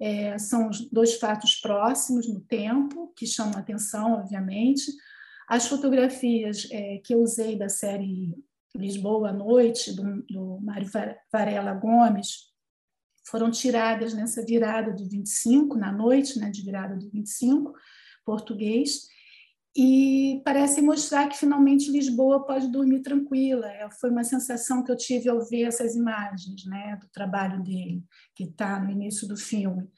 é, 0.00 0.38
são 0.38 0.70
dois 0.90 1.16
fatos 1.16 1.56
próximos 1.56 2.26
no 2.26 2.40
tempo, 2.40 3.12
que 3.16 3.26
chamam 3.26 3.58
atenção, 3.58 4.14
obviamente. 4.14 4.90
As 5.46 5.66
fotografias 5.66 6.66
é, 6.70 6.98
que 7.04 7.14
eu 7.14 7.20
usei 7.20 7.58
da 7.58 7.68
série 7.68 8.34
Lisboa 8.74 9.30
à 9.30 9.32
Noite, 9.32 9.92
do, 9.94 10.22
do 10.22 10.60
Mário 10.62 10.88
Varela 11.30 11.74
Gomes, 11.74 12.50
foram 13.26 13.50
tiradas 13.50 14.14
nessa 14.14 14.44
virada 14.44 14.92
do 14.92 15.08
25, 15.08 15.76
na 15.76 15.92
noite 15.92 16.38
né, 16.38 16.50
de 16.50 16.62
virada 16.62 16.96
do 16.96 17.10
25, 17.10 17.72
português, 18.24 19.06
e 19.76 20.42
parece 20.44 20.82
mostrar 20.82 21.28
que 21.28 21.38
finalmente 21.38 21.90
Lisboa 21.90 22.44
pode 22.44 22.70
dormir 22.70 23.02
tranquila. 23.02 23.66
É, 23.68 23.88
foi 24.00 24.10
uma 24.10 24.24
sensação 24.24 24.82
que 24.82 24.90
eu 24.90 24.96
tive 24.96 25.28
ao 25.28 25.44
ver 25.46 25.62
essas 25.62 25.94
imagens 25.94 26.64
né, 26.66 26.98
do 27.00 27.08
trabalho 27.08 27.62
dele, 27.62 28.02
que 28.34 28.44
está 28.44 28.80
no 28.80 28.90
início 28.90 29.28
do 29.28 29.36
filme. 29.36 29.88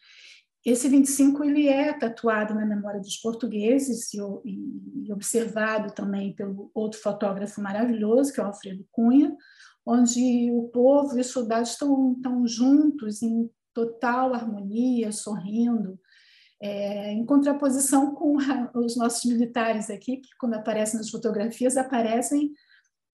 Esse 0.65 0.89
25 0.89 1.43
ele 1.43 1.67
é 1.67 1.93
tatuado 1.93 2.55
na 2.55 2.65
memória 2.65 3.01
dos 3.01 3.17
portugueses 3.17 4.13
e, 4.15 4.19
e 4.19 5.13
observado 5.13 5.93
também 5.93 6.35
pelo 6.35 6.71
outro 6.73 7.01
fotógrafo 7.01 7.61
maravilhoso, 7.61 8.33
que 8.33 8.41
é 8.41 8.45
o 8.45 8.47
Alfredo 8.47 8.87
Cunha, 8.93 9.35
onde 9.85 10.53
o 10.53 10.69
povo 10.69 11.17
e 11.17 11.21
os 11.21 11.29
soldados 11.29 11.71
estão, 11.71 12.13
estão 12.13 12.47
juntos 12.47 13.23
em 13.23 13.51
total 13.75 14.35
harmonia, 14.35 15.11
sorrindo, 15.11 15.99
é, 16.62 17.11
em 17.11 17.27
contraposição 17.27 18.14
com 18.14 18.37
os 18.77 18.96
nossos 18.96 19.25
militares 19.25 19.90
aqui, 19.90 20.18
que 20.18 20.29
quando 20.38 20.55
aparecem 20.55 20.96
nas 20.96 21.11
fotografias, 21.11 21.77
aparecem 21.77 22.53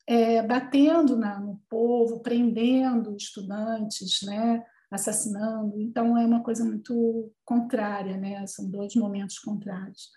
é, 0.07 0.43
batendo 0.43 1.17
na, 1.17 1.41
no 1.41 1.59
povo, 1.67 2.21
prendendo 2.21 3.17
estudantes, 3.17 4.21
né, 4.23 4.63
assassinando. 4.91 5.81
Então, 5.81 6.17
é 6.19 6.27
uma 6.27 6.43
coisa 6.43 6.63
muito 6.63 7.33
contrária, 7.43 8.19
né? 8.19 8.47
são 8.47 8.71
dois 8.71 8.95
momentos 8.95 9.39
contrários. 9.39 10.11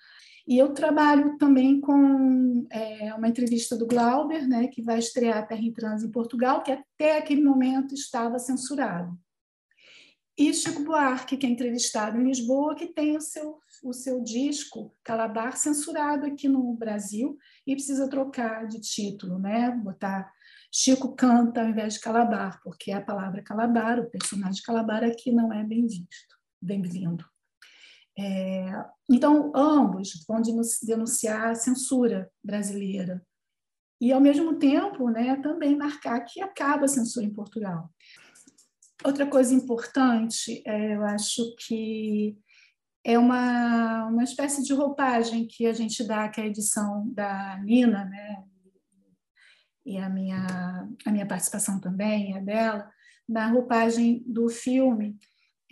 E 0.45 0.57
eu 0.57 0.73
trabalho 0.73 1.37
também 1.37 1.79
com 1.79 2.67
é, 2.69 3.13
uma 3.13 3.29
entrevista 3.29 3.77
do 3.77 3.87
Glauber, 3.87 4.45
né, 4.45 4.67
que 4.67 4.81
vai 4.81 4.99
estrear 4.99 5.47
Terra 5.47 5.61
em 5.61 5.71
Trans 5.71 6.03
em 6.03 6.11
Portugal, 6.11 6.63
que 6.63 6.71
até 6.71 7.17
aquele 7.17 7.41
momento 7.41 7.93
estava 7.93 8.39
censurado 8.39 9.17
e 10.49 10.53
Chico 10.53 10.83
Buarque, 10.83 11.37
que 11.37 11.45
é 11.45 11.49
entrevistado 11.49 12.19
em 12.19 12.23
Lisboa, 12.23 12.73
que 12.73 12.87
tem 12.87 13.15
o 13.15 13.21
seu, 13.21 13.59
o 13.83 13.93
seu 13.93 14.23
disco 14.23 14.95
Calabar 15.03 15.55
censurado 15.55 16.25
aqui 16.25 16.47
no 16.47 16.73
Brasil 16.73 17.37
e 17.65 17.75
precisa 17.75 18.09
trocar 18.09 18.67
de 18.67 18.79
título, 18.79 19.37
né? 19.37 19.69
botar 19.69 20.31
Chico 20.71 21.15
canta 21.15 21.61
ao 21.61 21.69
invés 21.69 21.95
de 21.95 21.99
Calabar, 21.99 22.59
porque 22.63 22.91
a 22.91 23.01
palavra 23.01 23.43
Calabar, 23.43 23.99
o 23.99 24.09
personagem 24.09 24.63
Calabar 24.63 25.03
aqui 25.03 25.31
não 25.31 25.53
é 25.53 25.63
bem 25.63 25.85
visto, 25.85 26.35
bem-vindo. 26.59 27.23
É, 28.17 28.71
então, 29.09 29.51
ambos 29.55 30.25
vão 30.27 30.41
denunciar 30.83 31.49
a 31.49 31.55
censura 31.55 32.31
brasileira 32.43 33.23
e, 34.01 34.11
ao 34.11 34.19
mesmo 34.19 34.57
tempo, 34.57 35.09
né, 35.09 35.35
também 35.35 35.77
marcar 35.77 36.19
que 36.21 36.41
acaba 36.41 36.85
a 36.85 36.87
censura 36.87 37.25
em 37.25 37.33
Portugal. 37.33 37.89
Outra 39.03 39.25
coisa 39.25 39.53
importante, 39.53 40.61
é, 40.65 40.95
eu 40.95 41.03
acho 41.03 41.55
que 41.57 42.37
é 43.03 43.17
uma, 43.17 44.05
uma 44.05 44.23
espécie 44.23 44.63
de 44.63 44.73
roupagem 44.73 45.47
que 45.47 45.65
a 45.65 45.73
gente 45.73 46.03
dá, 46.03 46.29
que 46.29 46.39
é 46.39 46.43
a 46.43 46.47
edição 46.47 47.09
da 47.11 47.57
Nina, 47.63 48.05
né? 48.05 48.43
e 49.85 49.97
a 49.97 50.09
minha, 50.09 50.87
a 51.05 51.11
minha 51.11 51.25
participação 51.25 51.79
também 51.79 52.37
é 52.37 52.41
dela, 52.41 52.89
na 53.27 53.47
roupagem 53.47 54.23
do 54.25 54.49
filme, 54.49 55.17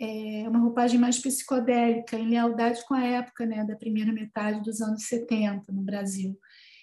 é 0.00 0.48
uma 0.48 0.58
roupagem 0.58 0.98
mais 0.98 1.18
psicodélica, 1.18 2.18
em 2.18 2.28
lealdade 2.28 2.84
com 2.86 2.94
a 2.94 3.04
época 3.04 3.44
né, 3.44 3.64
da 3.64 3.76
primeira 3.76 4.12
metade 4.12 4.62
dos 4.62 4.80
anos 4.80 5.06
70 5.06 5.70
no 5.72 5.82
Brasil. 5.82 6.38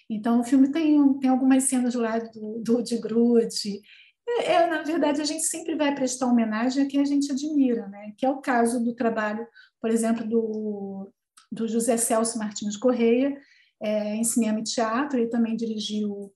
Então, 0.08 0.40
o 0.40 0.44
filme 0.44 0.70
tem, 0.70 1.18
tem 1.18 1.28
algumas 1.28 1.64
cenas 1.64 1.94
lá 1.94 2.18
do, 2.18 2.62
do 2.64 2.82
de 2.82 2.96
Grude, 2.98 3.80
é, 4.28 4.52
é, 4.52 4.66
na 4.66 4.82
verdade, 4.82 5.20
a 5.20 5.24
gente 5.24 5.44
sempre 5.44 5.74
vai 5.74 5.94
prestar 5.94 6.26
homenagem 6.26 6.84
a 6.84 6.88
quem 6.88 7.00
a 7.00 7.04
gente 7.04 7.30
admira, 7.32 7.88
né? 7.88 8.12
que 8.16 8.26
é 8.26 8.30
o 8.30 8.40
caso 8.40 8.82
do 8.82 8.94
trabalho, 8.94 9.46
por 9.80 9.90
exemplo, 9.90 10.26
do, 10.26 11.10
do 11.50 11.66
José 11.66 11.96
Celso 11.96 12.38
Martins 12.38 12.76
Correia, 12.76 13.36
é, 13.80 14.14
em 14.14 14.24
cinema 14.24 14.60
e 14.60 14.64
teatro. 14.64 15.18
Ele 15.18 15.30
também 15.30 15.56
dirigiu 15.56 16.32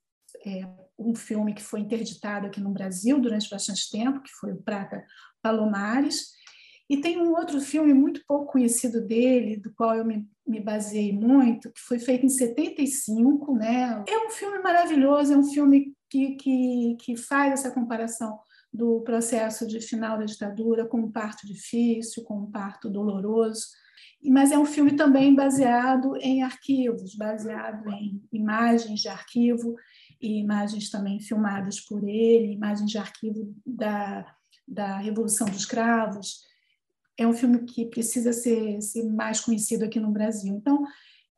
é, 0.46 0.66
um 0.98 1.14
filme 1.14 1.54
que 1.54 1.62
foi 1.62 1.80
interditado 1.80 2.46
aqui 2.46 2.60
no 2.60 2.70
Brasil 2.70 3.20
durante 3.20 3.50
bastante 3.50 3.90
tempo, 3.90 4.22
que 4.22 4.30
foi 4.32 4.52
o 4.52 4.62
Prata 4.62 5.04
Palomares. 5.42 6.32
E 6.88 7.00
tem 7.00 7.20
um 7.20 7.30
outro 7.30 7.60
filme 7.60 7.94
muito 7.94 8.22
pouco 8.26 8.52
conhecido 8.52 9.00
dele, 9.00 9.56
do 9.56 9.72
qual 9.72 9.94
eu 9.94 10.04
me, 10.04 10.28
me 10.46 10.60
baseei 10.60 11.12
muito, 11.12 11.72
que 11.72 11.80
foi 11.80 11.98
feito 11.98 12.26
em 12.26 12.28
75. 12.28 13.54
Né? 13.54 14.04
É 14.08 14.26
um 14.26 14.30
filme 14.30 14.58
maravilhoso, 14.58 15.32
é 15.32 15.36
um 15.36 15.50
filme 15.50 15.94
que, 16.12 16.34
que, 16.34 16.96
que 17.00 17.16
faz 17.16 17.54
essa 17.54 17.70
comparação 17.70 18.38
do 18.70 19.00
processo 19.00 19.66
de 19.66 19.80
final 19.80 20.18
da 20.18 20.26
ditadura 20.26 20.86
com 20.86 20.98
um 20.98 21.10
parto 21.10 21.46
difícil, 21.46 22.22
com 22.24 22.38
um 22.38 22.50
parto 22.50 22.90
doloroso. 22.90 23.68
Mas 24.22 24.52
é 24.52 24.58
um 24.58 24.66
filme 24.66 24.94
também 24.94 25.34
baseado 25.34 26.14
em 26.20 26.42
arquivos, 26.42 27.14
baseado 27.14 27.90
em 27.90 28.22
imagens 28.30 29.00
de 29.00 29.08
arquivo 29.08 29.74
e 30.20 30.38
imagens 30.38 30.90
também 30.90 31.18
filmadas 31.18 31.80
por 31.80 32.06
ele, 32.06 32.52
imagens 32.52 32.90
de 32.90 32.98
arquivo 32.98 33.54
da, 33.66 34.26
da 34.68 34.98
Revolução 34.98 35.48
dos 35.48 35.64
Cravos. 35.64 36.42
É 37.18 37.26
um 37.26 37.32
filme 37.32 37.64
que 37.64 37.86
precisa 37.86 38.32
ser, 38.32 38.80
ser 38.82 39.04
mais 39.04 39.40
conhecido 39.40 39.84
aqui 39.84 39.98
no 39.98 40.12
Brasil. 40.12 40.54
Então, 40.54 40.84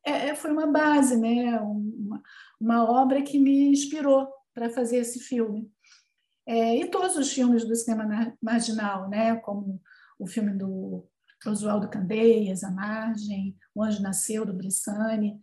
é, 0.05 0.29
é 0.29 0.35
foi 0.35 0.53
uma 0.53 0.67
base, 0.67 1.17
né? 1.17 1.59
uma, 1.61 2.23
uma 2.61 2.85
obra 2.85 3.23
que 3.23 3.39
me 3.39 3.69
inspirou 3.69 4.29
para 4.55 4.71
fazer 4.71 4.99
esse 4.99 5.19
filme. 5.19 5.71
É, 6.47 6.77
e 6.77 6.87
todos 6.89 7.17
os 7.17 7.33
filmes 7.33 7.67
do 7.67 7.75
cinema 7.75 8.35
marginal, 8.41 9.09
né, 9.09 9.37
como 9.37 9.81
o 10.19 10.27
filme 10.27 10.53
do 10.53 11.05
Oswaldo 11.45 11.89
Candeias, 11.89 12.63
A 12.63 12.71
Margem, 12.71 13.57
O 13.75 13.83
Anjo 13.83 14.03
Nasceu, 14.03 14.47
do 14.47 14.55
Brissani. 14.55 15.41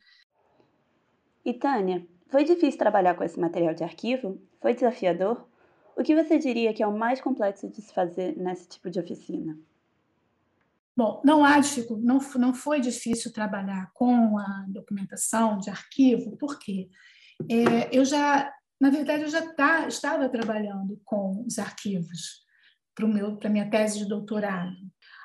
E 1.43 1.54
Tânia, 1.54 2.08
foi 2.30 2.43
difícil 2.43 2.80
trabalhar 2.80 3.15
com 3.15 3.24
esse 3.24 3.39
material 3.39 3.74
de 3.74 3.84
arquivo? 3.84 4.41
Foi 4.62 4.74
desafiador? 4.74 5.47
O 5.97 6.04
que 6.04 6.15
você 6.15 6.38
diria 6.38 6.74
que 6.74 6.82
é 6.82 6.88
o 6.88 6.97
mais 6.97 7.19
complexo 7.19 7.67
de 7.67 7.82
se 7.82 7.93
fazer 7.93 8.38
nesse 8.38 8.67
tipo 8.67 8.89
de 8.89 9.00
oficina? 9.00 9.58
Bom, 10.95 11.21
não 11.24 11.43
há 11.43 11.58
não, 12.00 12.19
não 12.36 12.54
foi 12.54 12.80
difícil 12.80 13.34
trabalhar 13.34 13.91
com 13.93 14.38
a 14.38 14.65
documentação 14.67 15.58
de 15.58 15.69
arquivo, 15.69 16.38
porque 16.38 16.89
é, 17.50 17.95
eu 17.95 18.06
já 18.06 18.54
na 18.82 18.89
verdade, 18.89 19.22
eu 19.22 19.30
já 19.30 19.54
tá, 19.54 19.88
estava 19.88 20.28
trabalhando 20.28 21.00
com 21.06 21.46
os 21.46 21.60
arquivos 21.60 22.41
para 22.96 23.06
a 23.06 23.50
minha 23.50 23.70
tese 23.70 24.00
de 24.00 24.10
doutorado. 24.10 24.76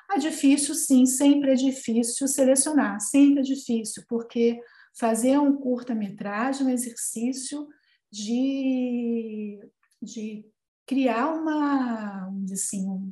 Ah, 0.07 0.19
difícil, 0.19 0.75
sim, 0.75 1.07
sempre 1.07 1.51
é 1.51 1.55
difícil 1.55 2.27
selecionar, 2.27 2.99
sempre 3.01 3.39
é 3.39 3.43
difícil, 3.43 4.03
porque 4.07 4.59
fazer 4.97 5.39
um 5.39 5.57
curta-metragem 5.57 6.61
é 6.61 6.69
um 6.69 6.69
exercício 6.69 7.67
de, 8.11 9.59
de 10.03 10.45
criar 10.85 11.33
uma, 11.33 12.31
assim, 12.53 12.87
um, 12.87 13.11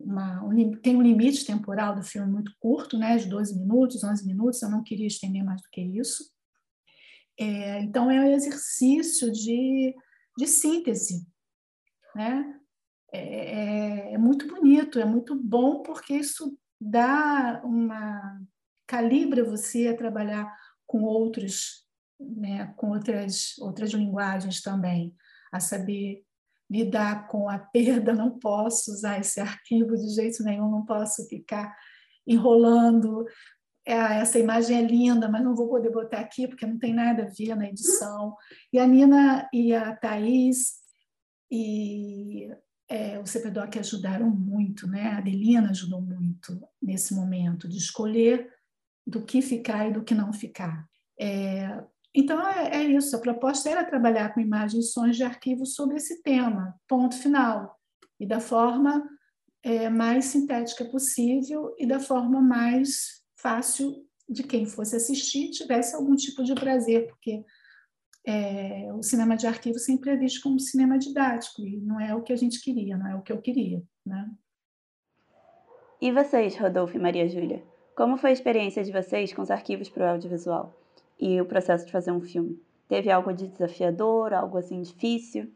uma, 0.00 0.42
um, 0.42 0.70
tem 0.80 0.96
um 0.96 1.02
limite 1.02 1.44
temporal 1.44 1.94
do 1.94 2.02
filme 2.02 2.32
muito 2.32 2.50
curto, 2.58 2.96
né, 2.96 3.18
de 3.18 3.28
12 3.28 3.58
minutos, 3.58 4.02
11 4.02 4.26
minutos, 4.26 4.62
eu 4.62 4.70
não 4.70 4.82
queria 4.82 5.06
estender 5.06 5.44
mais 5.44 5.60
do 5.60 5.68
que 5.70 5.82
isso. 5.82 6.32
É, 7.38 7.80
então, 7.80 8.10
é 8.10 8.20
um 8.20 8.32
exercício 8.32 9.30
de, 9.32 9.94
de 10.36 10.46
síntese, 10.46 11.26
né? 12.14 12.58
É, 13.12 14.10
é, 14.10 14.14
é 14.14 14.18
muito 14.18 14.46
bonito, 14.46 14.98
é 14.98 15.04
muito 15.04 15.34
bom, 15.34 15.82
porque 15.82 16.14
isso 16.14 16.56
dá 16.80 17.60
uma 17.64 18.40
calibra 18.86 19.44
você 19.44 19.88
a 19.88 19.96
trabalhar 19.96 20.50
com 20.86 21.02
outros, 21.02 21.86
né, 22.18 22.72
com 22.76 22.90
outras 22.90 23.58
outras 23.58 23.90
linguagens 23.92 24.60
também, 24.60 25.14
a 25.52 25.60
saber 25.60 26.24
lidar 26.70 27.28
com 27.28 27.48
a 27.48 27.58
perda, 27.58 28.12
não 28.16 28.38
posso 28.38 28.92
usar 28.92 29.20
esse 29.20 29.40
arquivo 29.40 29.94
de 29.94 30.08
jeito 30.14 30.42
nenhum, 30.42 30.70
não 30.70 30.84
posso 30.84 31.26
ficar 31.28 31.76
enrolando. 32.26 33.26
É, 33.84 33.94
essa 33.94 34.38
imagem 34.38 34.78
é 34.78 34.82
linda, 34.82 35.28
mas 35.28 35.42
não 35.42 35.56
vou 35.56 35.68
poder 35.68 35.90
botar 35.90 36.20
aqui 36.20 36.46
porque 36.46 36.66
não 36.66 36.78
tem 36.78 36.94
nada 36.94 37.24
a 37.24 37.28
ver 37.28 37.54
na 37.56 37.68
edição. 37.68 38.36
E 38.72 38.78
a 38.78 38.86
Nina 38.86 39.48
e 39.52 39.74
a 39.74 39.94
Thaís 39.96 40.74
e 41.50 42.48
é, 42.88 43.18
o 43.18 43.26
CPDOC 43.26 43.78
ajudaram 43.78 44.30
muito, 44.30 44.86
né? 44.86 45.08
A 45.08 45.18
Adelina 45.18 45.70
ajudou 45.70 46.00
muito 46.00 46.60
nesse 46.80 47.14
momento 47.14 47.68
de 47.68 47.76
escolher 47.76 48.50
do 49.06 49.24
que 49.24 49.42
ficar 49.42 49.88
e 49.88 49.92
do 49.92 50.04
que 50.04 50.14
não 50.14 50.32
ficar. 50.32 50.86
É, 51.18 51.82
então, 52.14 52.46
é, 52.46 52.76
é, 52.76 52.84
isso. 52.84 53.16
A 53.16 53.20
proposta 53.20 53.70
era 53.70 53.84
trabalhar 53.84 54.34
com 54.34 54.40
imagens 54.40 54.86
e 54.86 54.88
sons 54.88 55.16
de 55.16 55.24
arquivo 55.24 55.64
sobre 55.64 55.96
esse 55.96 56.22
tema, 56.22 56.78
ponto 56.86 57.16
final, 57.16 57.78
e 58.20 58.26
da 58.26 58.40
forma 58.40 59.08
é, 59.62 59.88
mais 59.88 60.26
sintética 60.26 60.84
possível 60.84 61.74
e 61.78 61.86
da 61.86 61.98
forma 61.98 62.40
mais 62.40 63.21
fácil 63.42 64.06
de 64.28 64.42
quem 64.42 64.64
fosse 64.66 64.96
assistir 64.96 65.50
tivesse 65.50 65.94
algum 65.94 66.14
tipo 66.14 66.42
de 66.44 66.54
prazer, 66.54 67.08
porque 67.08 67.44
é, 68.26 68.92
o 68.94 69.02
cinema 69.02 69.36
de 69.36 69.46
arquivo 69.46 69.78
sempre 69.78 70.10
é 70.10 70.16
visto 70.16 70.42
como 70.42 70.60
cinema 70.60 70.98
didático 70.98 71.62
e 71.62 71.76
não 71.78 72.00
é 72.00 72.14
o 72.14 72.22
que 72.22 72.32
a 72.32 72.36
gente 72.36 72.60
queria, 72.62 72.96
não 72.96 73.08
é 73.08 73.16
o 73.16 73.22
que 73.22 73.32
eu 73.32 73.40
queria, 73.42 73.82
né? 74.06 74.30
E 76.00 76.10
vocês, 76.10 76.56
Rodolfo 76.56 76.96
e 76.96 77.00
Maria 77.00 77.28
Júlia? 77.28 77.62
Como 77.96 78.16
foi 78.16 78.30
a 78.30 78.32
experiência 78.32 78.82
de 78.82 78.90
vocês 78.90 79.32
com 79.32 79.42
os 79.42 79.50
arquivos 79.50 79.88
para 79.88 80.06
o 80.06 80.10
audiovisual? 80.10 80.82
e 81.22 81.40
o 81.40 81.46
processo 81.46 81.86
de 81.86 81.92
fazer 81.92 82.10
um 82.10 82.20
filme? 82.20 82.60
Teve 82.88 83.10
algo 83.10 83.32
de 83.32 83.46
desafiador, 83.46 84.34
algo 84.34 84.58
assim 84.58 84.82
difícil? 84.82 85.54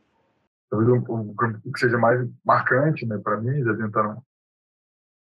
Talvez 0.70 0.88
o, 0.90 1.12
o, 1.12 1.34
o 1.64 1.72
que 1.72 1.80
seja 1.80 1.98
mais 1.98 2.28
marcante 2.44 3.04
né, 3.04 3.18
para 3.18 3.40
mim, 3.40 3.64
já 3.64 3.76
tentando 3.76 4.22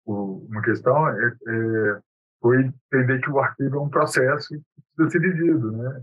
uma 0.07 0.62
questão, 0.62 1.09
é, 1.09 1.37
é, 1.49 2.01
foi 2.40 2.72
entender 2.92 3.20
que 3.20 3.31
o 3.31 3.38
arquivo 3.38 3.77
é 3.77 3.81
um 3.81 3.88
processo 3.88 4.48
que 4.48 4.62
precisa 4.96 5.11
ser 5.11 5.20
vivido, 5.20 5.72
né? 5.72 6.03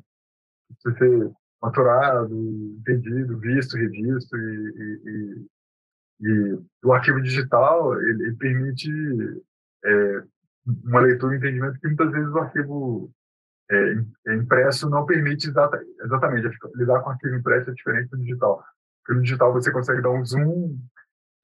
Precisa 0.84 0.98
ser 0.98 1.32
maturado, 1.62 2.36
entendido, 2.80 3.40
visto, 3.40 3.78
revisto 3.78 4.38
e, 4.38 4.70
e, 4.78 5.48
e, 6.22 6.28
e 6.28 6.60
o 6.84 6.94
arquivo 6.94 7.22
digital 7.22 8.00
ele, 8.02 8.24
ele 8.24 8.36
permite 8.36 8.92
é, 9.86 10.24
uma 10.84 11.02
leitura 11.02 11.36
e 11.36 11.38
entendimento 11.38 11.80
que 11.80 11.88
muitas 11.88 12.12
vezes 12.12 12.30
o 12.30 12.40
arquivo 12.40 13.12
é, 13.72 13.96
é, 14.28 14.36
impresso 14.36 14.90
não 14.90 15.06
permite 15.06 15.50
exata, 15.50 15.82
exatamente 16.04 16.50
lidar 16.76 17.02
com 17.02 17.10
arquivo 17.10 17.36
impresso 17.36 17.72
é 17.72 17.74
diferente 17.74 18.10
do 18.10 18.18
digital. 18.18 18.64
Porque 19.04 19.18
no 19.18 19.24
digital 19.24 19.54
você 19.54 19.72
consegue 19.72 20.02
dar 20.02 20.12
um 20.12 20.26
zoom 20.26 20.78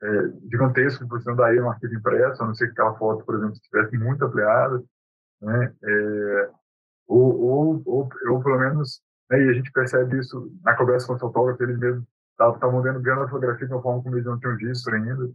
é, 0.04 0.32
gigantesco 0.50 1.06
não 1.26 1.36
daria 1.36 1.62
no 1.62 1.70
arquivo 1.70 1.94
impresso, 1.94 2.44
a 2.44 2.48
não 2.48 2.56
ser 2.56 2.68
que 2.68 2.72
aquela 2.72 2.96
foto, 2.96 3.24
por 3.24 3.36
exemplo, 3.36 3.54
estivesse 3.54 3.98
muito 3.98 4.26
ampliada, 4.26 4.84
né? 5.42 5.74
É, 5.84 6.50
ou, 7.08 7.40
ou, 7.40 7.84
ou, 7.86 8.10
ou, 8.30 8.44
pelo 8.44 8.60
menos, 8.60 9.02
né, 9.30 9.44
e 9.44 9.50
a 9.50 9.54
gente 9.54 9.72
percebe 9.72 10.18
isso 10.18 10.52
na 10.64 10.76
conversa 10.76 11.08
com 11.08 11.14
os 11.14 11.20
fotógrafos, 11.20 11.62
eles 11.62 11.78
mesmos 11.78 12.06
estavam 12.40 12.82
vendo, 12.82 13.02
vendo 13.02 13.22
a 13.22 13.28
fotografia 13.28 13.68
de 13.68 13.74
uma 13.74 13.82
forma 13.82 14.02
como 14.02 14.16
eles 14.16 14.26
não 14.26 14.40
tinham 14.40 14.56
visto 14.56 14.90
ainda, 14.90 15.30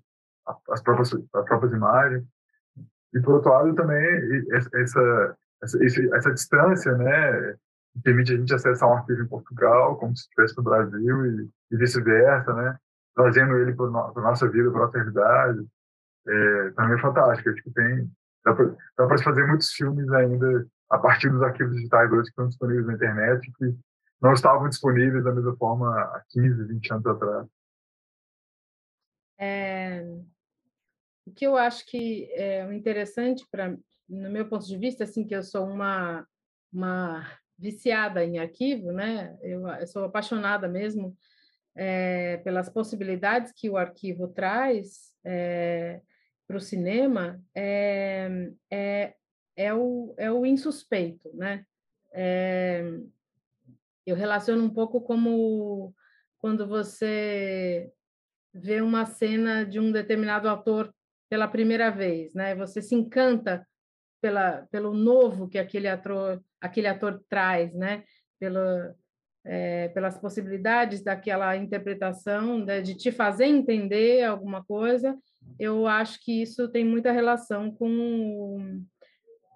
as 0.71 0.83
próprias, 0.83 1.13
as 1.13 1.45
próprias 1.45 1.73
imagens. 1.73 2.25
E, 3.15 3.21
por 3.21 3.35
outro 3.35 3.51
lado, 3.51 3.75
também, 3.75 4.47
essa, 4.53 4.71
essa, 4.79 5.37
essa 6.15 6.33
distância, 6.33 6.93
né, 6.97 7.57
permite 8.03 8.33
a 8.33 8.37
gente 8.37 8.55
acessar 8.55 8.89
um 8.89 8.95
arquivo 8.95 9.23
em 9.23 9.29
Portugal, 9.29 9.97
como 9.97 10.17
se 10.17 10.23
estivesse 10.23 10.57
no 10.57 10.63
Brasil 10.63 11.27
e, 11.27 11.51
e 11.73 11.77
vice-versa, 11.77 12.53
né, 12.55 12.79
trazendo 13.17 13.57
ele 13.59 13.75
para 13.75 13.87
a 13.87 14.21
nossa 14.21 14.49
vida, 14.49 14.71
para 14.71 14.83
a 14.83 14.87
nossa 14.87 14.99
realidade. 14.99 15.67
É, 16.29 16.71
também 16.71 16.99
é 16.99 17.01
fantástico. 17.01 17.51
Acho 17.51 17.63
que 17.63 17.71
tem 17.73 18.11
dá 18.45 18.55
para 19.07 19.19
fazer 19.19 19.45
muitos 19.45 19.73
filmes 19.73 20.09
ainda 20.13 20.69
a 20.89 20.99
partir 20.99 21.29
dos 21.31 21.43
arquivos 21.43 21.75
digitais 21.75 22.13
hoje 22.13 22.25
que 22.25 22.29
estão 22.29 22.47
disponíveis 22.47 22.87
na 22.87 22.95
internet 22.95 23.53
que 23.59 23.75
não 24.23 24.33
estavam 24.33 24.69
disponíveis 24.69 25.25
da 25.25 25.33
mesma 25.33 25.57
forma 25.57 25.99
há 25.99 26.23
15, 26.31 26.65
20 26.65 26.93
anos 26.93 27.07
atrás. 27.07 27.47
É, 29.39 30.05
o 31.27 31.33
que 31.33 31.45
eu 31.47 31.57
acho 31.57 31.85
que 31.87 32.31
é 32.33 32.73
interessante 32.73 33.45
para 33.51 33.77
no 34.09 34.31
meu 34.31 34.49
ponto 34.49 34.65
de 34.65 34.79
vista, 34.79 35.03
assim, 35.03 35.27
que 35.27 35.35
eu 35.35 35.43
sou 35.43 35.67
uma, 35.67 36.25
uma 36.73 37.29
viciada 37.59 38.25
em 38.25 38.39
arquivo, 38.39 38.93
né? 38.93 39.37
Eu, 39.43 39.67
eu 39.67 39.87
sou 39.89 40.05
apaixonada 40.05 40.69
mesmo 40.69 41.17
é, 41.77 42.39
pelas 42.39 42.69
possibilidades 42.69 43.53
que 43.53 43.69
o 43.69 43.77
arquivo 43.77 44.29
traz 44.29 45.13
é, 45.25 46.01
para 46.47 46.57
o 46.57 46.61
cinema, 46.61 47.41
é, 47.55 48.51
é, 48.71 49.15
é, 49.57 49.75
o, 49.75 50.15
é 50.17 50.31
o 50.33 50.47
insuspeito, 50.47 51.31
né? 51.35 51.65
Eu 54.07 54.15
relaciono 54.15 54.63
um 54.63 54.71
pouco 54.71 55.01
como 55.01 55.93
quando 56.39 56.67
você 56.67 57.93
vê 58.55 58.81
uma 58.81 59.05
cena 59.05 59.67
de 59.67 59.79
um 59.79 59.93
determinado 59.93 60.49
ator 60.49 60.95
pela 61.29 61.49
primeira 61.49 61.91
vez, 61.91 62.33
né? 62.33 62.55
Você 62.55 62.81
se 62.81 62.95
encanta 62.95 63.67
pela, 64.21 64.67
pelo 64.71 64.95
novo 64.95 65.49
que 65.49 65.59
aquele 65.59 65.89
ator, 65.89 66.43
aquele 66.61 66.87
ator 66.87 67.23
traz, 67.29 67.75
né? 67.75 68.05
Pelo, 68.39 68.95
é, 69.47 69.89
pelas 69.89 70.19
possibilidades 70.19 71.03
daquela 71.03 71.57
interpretação, 71.57 72.59
né? 72.59 72.81
de 72.81 72.95
te 72.97 73.13
fazer 73.13 73.47
entender 73.47 74.25
alguma 74.25 74.65
coisa, 74.65 75.17
eu 75.59 75.87
acho 75.87 76.21
que 76.23 76.43
isso 76.43 76.69
tem 76.69 76.85
muita 76.85 77.13
relação 77.13 77.71
com 77.71 78.83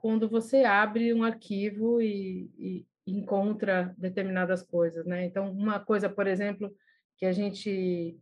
quando 0.01 0.29
você 0.29 0.65
abre 0.65 1.13
um 1.13 1.25
arquivo 1.25 2.01
e, 2.01 2.49
e 2.57 2.87
encontra 3.07 3.95
determinadas 3.99 4.63
coisas, 4.63 5.05
né? 5.05 5.27
Então, 5.27 5.51
uma 5.53 5.79
coisa, 5.79 6.09
por 6.09 6.27
exemplo, 6.27 6.73
que 7.19 7.27
a 7.27 7.33
gente 7.33 8.17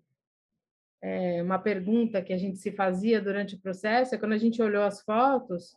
é, 1.00 1.42
uma 1.42 1.58
pergunta 1.58 2.22
que 2.22 2.32
a 2.32 2.38
gente 2.38 2.58
se 2.58 2.72
fazia 2.72 3.20
durante 3.20 3.54
o 3.54 3.60
processo 3.60 4.14
é 4.14 4.18
quando 4.18 4.32
a 4.32 4.38
gente 4.38 4.60
olhou 4.60 4.82
as 4.82 5.02
fotos, 5.02 5.76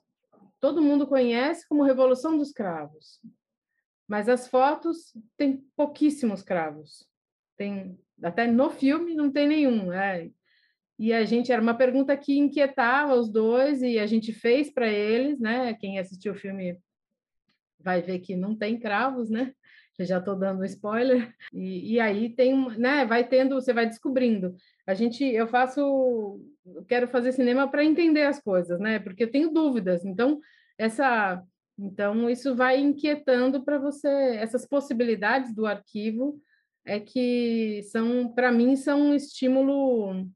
todo 0.60 0.82
mundo 0.82 1.06
conhece 1.06 1.68
como 1.68 1.84
Revolução 1.84 2.38
dos 2.38 2.52
Cravos. 2.52 3.20
Mas 4.08 4.28
as 4.28 4.48
fotos 4.48 5.14
têm 5.38 5.64
pouquíssimos 5.76 6.42
cravos. 6.42 7.08
Tem 7.58 7.98
até 8.22 8.46
no 8.46 8.70
filme 8.70 9.16
não 9.16 9.32
tem 9.32 9.48
nenhum, 9.48 9.92
é. 9.92 10.30
E 11.00 11.12
a 11.12 11.26
gente 11.26 11.52
era 11.52 11.62
uma 11.62 11.74
pergunta 11.74 12.16
que 12.16 12.38
inquietava 12.38 13.16
os 13.16 13.28
dois 13.30 13.82
e 13.82 13.98
a 13.98 14.06
gente 14.06 14.32
fez 14.32 14.72
para 14.72 14.88
eles, 14.88 15.40
né? 15.40 15.74
Quem 15.74 15.98
assistiu 15.98 16.34
o 16.34 16.36
filme 16.36 16.78
vai 17.80 18.02
ver 18.02 18.20
que 18.20 18.36
não 18.36 18.56
tem 18.56 18.80
cravos, 18.80 19.30
né? 19.30 19.54
Eu 19.98 20.06
já 20.06 20.20
estou 20.20 20.36
dando 20.36 20.62
um 20.62 20.66
spoiler. 20.66 21.34
E, 21.52 21.94
e 21.94 22.00
aí 22.00 22.30
tem, 22.30 22.56
né? 22.78 23.06
Vai 23.06 23.28
tendo, 23.28 23.56
você 23.56 23.74
vai 23.74 23.88
descobrindo. 23.88 24.56
A 24.86 24.94
gente, 24.94 25.24
eu 25.24 25.48
faço 25.48 26.40
quero 26.88 27.08
fazer 27.08 27.32
cinema 27.32 27.68
para 27.68 27.84
entender 27.84 28.24
as 28.24 28.40
coisas, 28.40 28.80
né? 28.80 29.00
Porque 29.00 29.24
eu 29.24 29.32
tenho 29.32 29.52
dúvidas. 29.52 30.06
Então, 30.06 30.40
essa 30.78 31.44
então 31.82 32.30
isso 32.30 32.56
vai 32.56 32.80
inquietando 32.80 33.64
para 33.64 33.80
você 33.80 34.08
essas 34.38 34.68
possibilidades 34.68 35.54
do 35.56 35.66
arquivo 35.66 36.40
é 36.86 37.00
que 37.00 37.82
são 37.92 38.32
para 38.34 38.52
mim 38.52 38.76
são 38.76 39.02
um 39.02 39.14
estímulo 39.14 40.28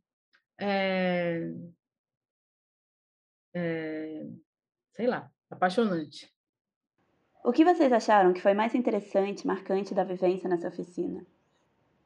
é, 0.60 1.51
é, 3.53 4.25
sei 4.91 5.08
lá, 5.08 5.31
apaixonante. 5.49 6.31
O 7.43 7.51
que 7.51 7.63
vocês 7.63 7.91
acharam 7.91 8.34
que 8.34 8.41
foi 8.41 8.53
mais 8.53 8.73
interessante, 8.73 9.45
marcante 9.45 9.93
da 9.93 10.03
vivência 10.03 10.49
nessa 10.49 10.67
oficina? 10.67 11.25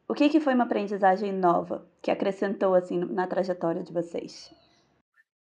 O 0.07 0.13
que, 0.13 0.27
que 0.29 0.39
foi 0.39 0.53
uma 0.53 0.65
aprendizagem 0.65 1.31
nova 1.31 1.87
que 2.01 2.11
acrescentou 2.11 2.73
assim 2.73 2.99
na 3.05 3.27
trajetória 3.27 3.83
de 3.83 3.93
vocês? 3.93 4.53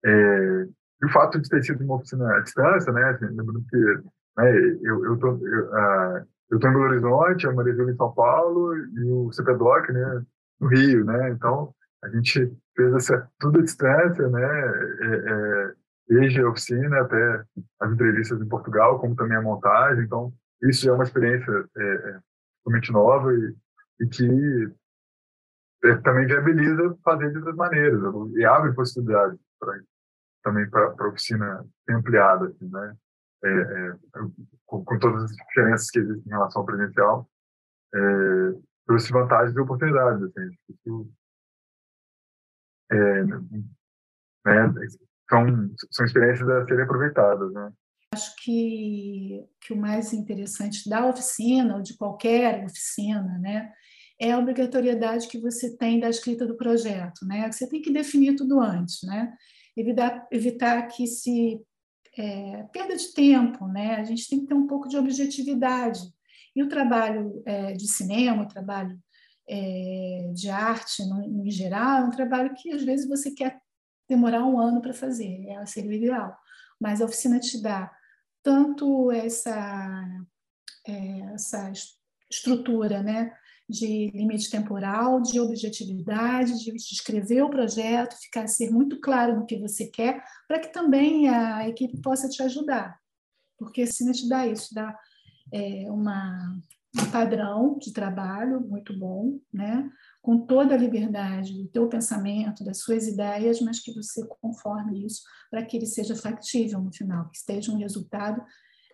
É, 0.05 0.67
e 1.01 1.05
o 1.05 1.09
fato 1.09 1.39
de 1.39 1.49
ter 1.49 1.63
sido 1.63 1.83
uma 1.83 1.95
oficina 1.95 2.37
à 2.37 2.39
distância, 2.39 2.91
né, 2.91 3.03
assim, 3.09 3.25
lembrando 3.25 3.63
que 3.69 3.77
né, 4.37 4.57
eu, 4.81 5.05
eu, 5.05 5.17
tô, 5.17 5.27
eu, 5.45 6.25
eu 6.51 6.59
tô 6.59 6.67
em 6.67 6.73
Belo 6.73 6.85
Horizonte, 6.85 7.47
a 7.47 7.53
Maria 7.53 7.75
Júlia 7.75 7.93
em 7.93 7.97
São 7.97 8.11
Paulo 8.13 8.75
e 8.75 9.11
o 9.11 9.31
CPDOC, 9.31 9.91
né, 9.91 10.25
no 10.59 10.67
Rio, 10.67 11.05
né, 11.05 11.29
então 11.31 11.73
a 12.03 12.09
gente 12.09 12.51
fez 12.75 12.93
essa, 12.93 13.29
tudo 13.39 13.59
à 13.59 13.63
distância, 13.63 14.27
né, 14.27 14.43
é, 14.43 15.05
é, 15.05 15.73
desde 16.09 16.41
a 16.41 16.49
oficina 16.49 17.01
até 17.01 17.43
as 17.79 17.91
entrevistas 17.91 18.41
em 18.41 18.47
Portugal, 18.47 18.99
como 18.99 19.15
também 19.15 19.37
a 19.37 19.41
montagem, 19.41 20.03
então 20.03 20.33
isso 20.63 20.85
já 20.85 20.91
é 20.91 20.95
uma 20.95 21.03
experiência 21.03 21.51
é, 21.77 21.83
é 21.83 22.19
totalmente 22.63 22.91
nova 22.91 23.33
e, 23.33 23.55
e 24.01 24.07
que 24.07 24.71
é, 25.83 25.95
também 25.97 26.25
viabiliza 26.25 26.97
fazer 27.03 27.29
de 27.29 27.37
outras 27.37 27.55
maneiras 27.55 28.01
e 28.35 28.45
abre 28.45 28.73
possibilidades 28.73 29.39
para 29.59 29.77
também 30.47 30.69
para 30.69 30.93
a 30.97 31.09
oficina 31.09 31.65
ampliada, 31.89 32.47
assim, 32.47 32.69
né? 32.69 32.97
É, 33.43 33.49
é, 33.49 33.93
com, 34.65 34.83
com, 34.83 34.99
todas 34.99 35.25
as 35.25 35.31
diferenças 35.35 35.91
que 35.91 35.99
existem 35.99 36.25
em 36.25 36.29
relação 36.29 36.61
ao 36.61 36.65
presencial, 36.65 37.29
é, 37.93 37.99
trouxe 38.87 39.11
vantagens 39.11 39.55
e 39.55 39.59
oportunidades. 39.59 40.23
Assim, 40.23 40.57
isso, 40.69 41.11
é, 42.91 43.23
né, 43.25 44.73
são, 45.29 45.75
são 45.91 46.05
experiências 46.05 46.49
a 46.49 46.65
serem 46.65 46.83
aproveitadas. 46.83 47.53
Né? 47.53 47.71
Acho 48.15 48.35
que, 48.37 49.45
que 49.61 49.73
o 49.73 49.77
mais 49.77 50.13
interessante 50.13 50.89
da 50.89 51.05
oficina, 51.05 51.75
ou 51.75 51.81
de 51.81 51.95
qualquer 51.95 52.65
oficina, 52.65 53.37
né, 53.37 53.71
é 54.19 54.31
a 54.31 54.39
obrigatoriedade 54.39 55.27
que 55.27 55.39
você 55.39 55.77
tem 55.77 55.99
da 55.99 56.09
escrita 56.09 56.47
do 56.47 56.57
projeto. 56.57 57.23
Né? 57.23 57.51
Você 57.51 57.69
tem 57.69 57.81
que 57.81 57.91
definir 57.91 58.35
tudo 58.35 58.59
antes. 58.59 59.03
Né? 59.03 59.31
Evitar, 59.77 60.27
evitar 60.31 60.87
que 60.87 61.05
se 61.07 61.61
é, 62.17 62.63
perda 62.73 62.97
de 62.97 63.13
tempo, 63.13 63.67
né? 63.67 63.95
A 63.95 64.03
gente 64.03 64.27
tem 64.27 64.39
que 64.39 64.47
ter 64.47 64.53
um 64.55 64.67
pouco 64.67 64.87
de 64.87 64.97
objetividade. 64.97 66.01
E 66.55 66.63
o 66.63 66.67
trabalho 66.67 67.43
é, 67.45 67.73
de 67.73 67.87
cinema, 67.87 68.43
o 68.43 68.47
trabalho 68.47 68.99
é, 69.47 70.31
de 70.33 70.49
arte 70.49 71.05
no, 71.05 71.23
em 71.23 71.51
geral, 71.51 71.99
é 71.99 72.05
um 72.05 72.09
trabalho 72.09 72.53
que 72.55 72.71
às 72.71 72.83
vezes 72.83 73.07
você 73.07 73.31
quer 73.31 73.59
demorar 74.09 74.43
um 74.43 74.59
ano 74.59 74.81
para 74.81 74.93
fazer, 74.93 75.47
é, 75.47 75.65
seria 75.65 75.91
o 75.91 75.93
ideal. 75.93 76.35
Mas 76.79 77.01
a 77.01 77.05
oficina 77.05 77.39
te 77.39 77.61
dá 77.61 77.91
tanto 78.41 79.11
essa, 79.11 80.25
é, 80.87 81.19
essa 81.33 81.71
estrutura, 82.29 83.03
né? 83.03 83.35
De 83.69 84.11
limite 84.11 84.49
temporal, 84.49 85.21
de 85.21 85.39
objetividade, 85.39 86.63
de 86.63 86.75
escrever 86.75 87.43
o 87.43 87.49
projeto, 87.49 88.15
ficar 88.15 88.47
ser 88.47 88.71
muito 88.71 88.99
claro 89.01 89.35
no 89.35 89.45
que 89.45 89.59
você 89.59 89.87
quer, 89.87 90.23
para 90.47 90.59
que 90.59 90.71
também 90.71 91.27
a 91.27 91.67
equipe 91.67 92.01
possa 92.01 92.29
te 92.29 92.41
ajudar. 92.43 92.97
Porque 93.57 93.81
assim 93.81 94.09
te 94.11 94.29
dá 94.29 94.47
isso, 94.47 94.73
dá 94.73 94.97
é, 95.51 95.91
uma, 95.91 96.57
um 96.95 97.11
padrão 97.11 97.77
de 97.77 97.91
trabalho 97.91 98.61
muito 98.61 98.97
bom, 98.97 99.39
né? 99.51 99.89
com 100.21 100.45
toda 100.45 100.73
a 100.73 100.77
liberdade 100.77 101.53
do 101.53 101.67
teu 101.67 101.87
pensamento, 101.87 102.63
das 102.63 102.79
suas 102.79 103.07
ideias, 103.07 103.61
mas 103.61 103.79
que 103.79 103.93
você 103.93 104.25
conforme 104.41 105.05
isso 105.05 105.23
para 105.49 105.65
que 105.65 105.77
ele 105.77 105.85
seja 105.85 106.15
factível 106.15 106.81
no 106.81 106.91
final, 106.91 107.29
que 107.29 107.37
esteja 107.37 107.71
um 107.71 107.77
resultado 107.77 108.41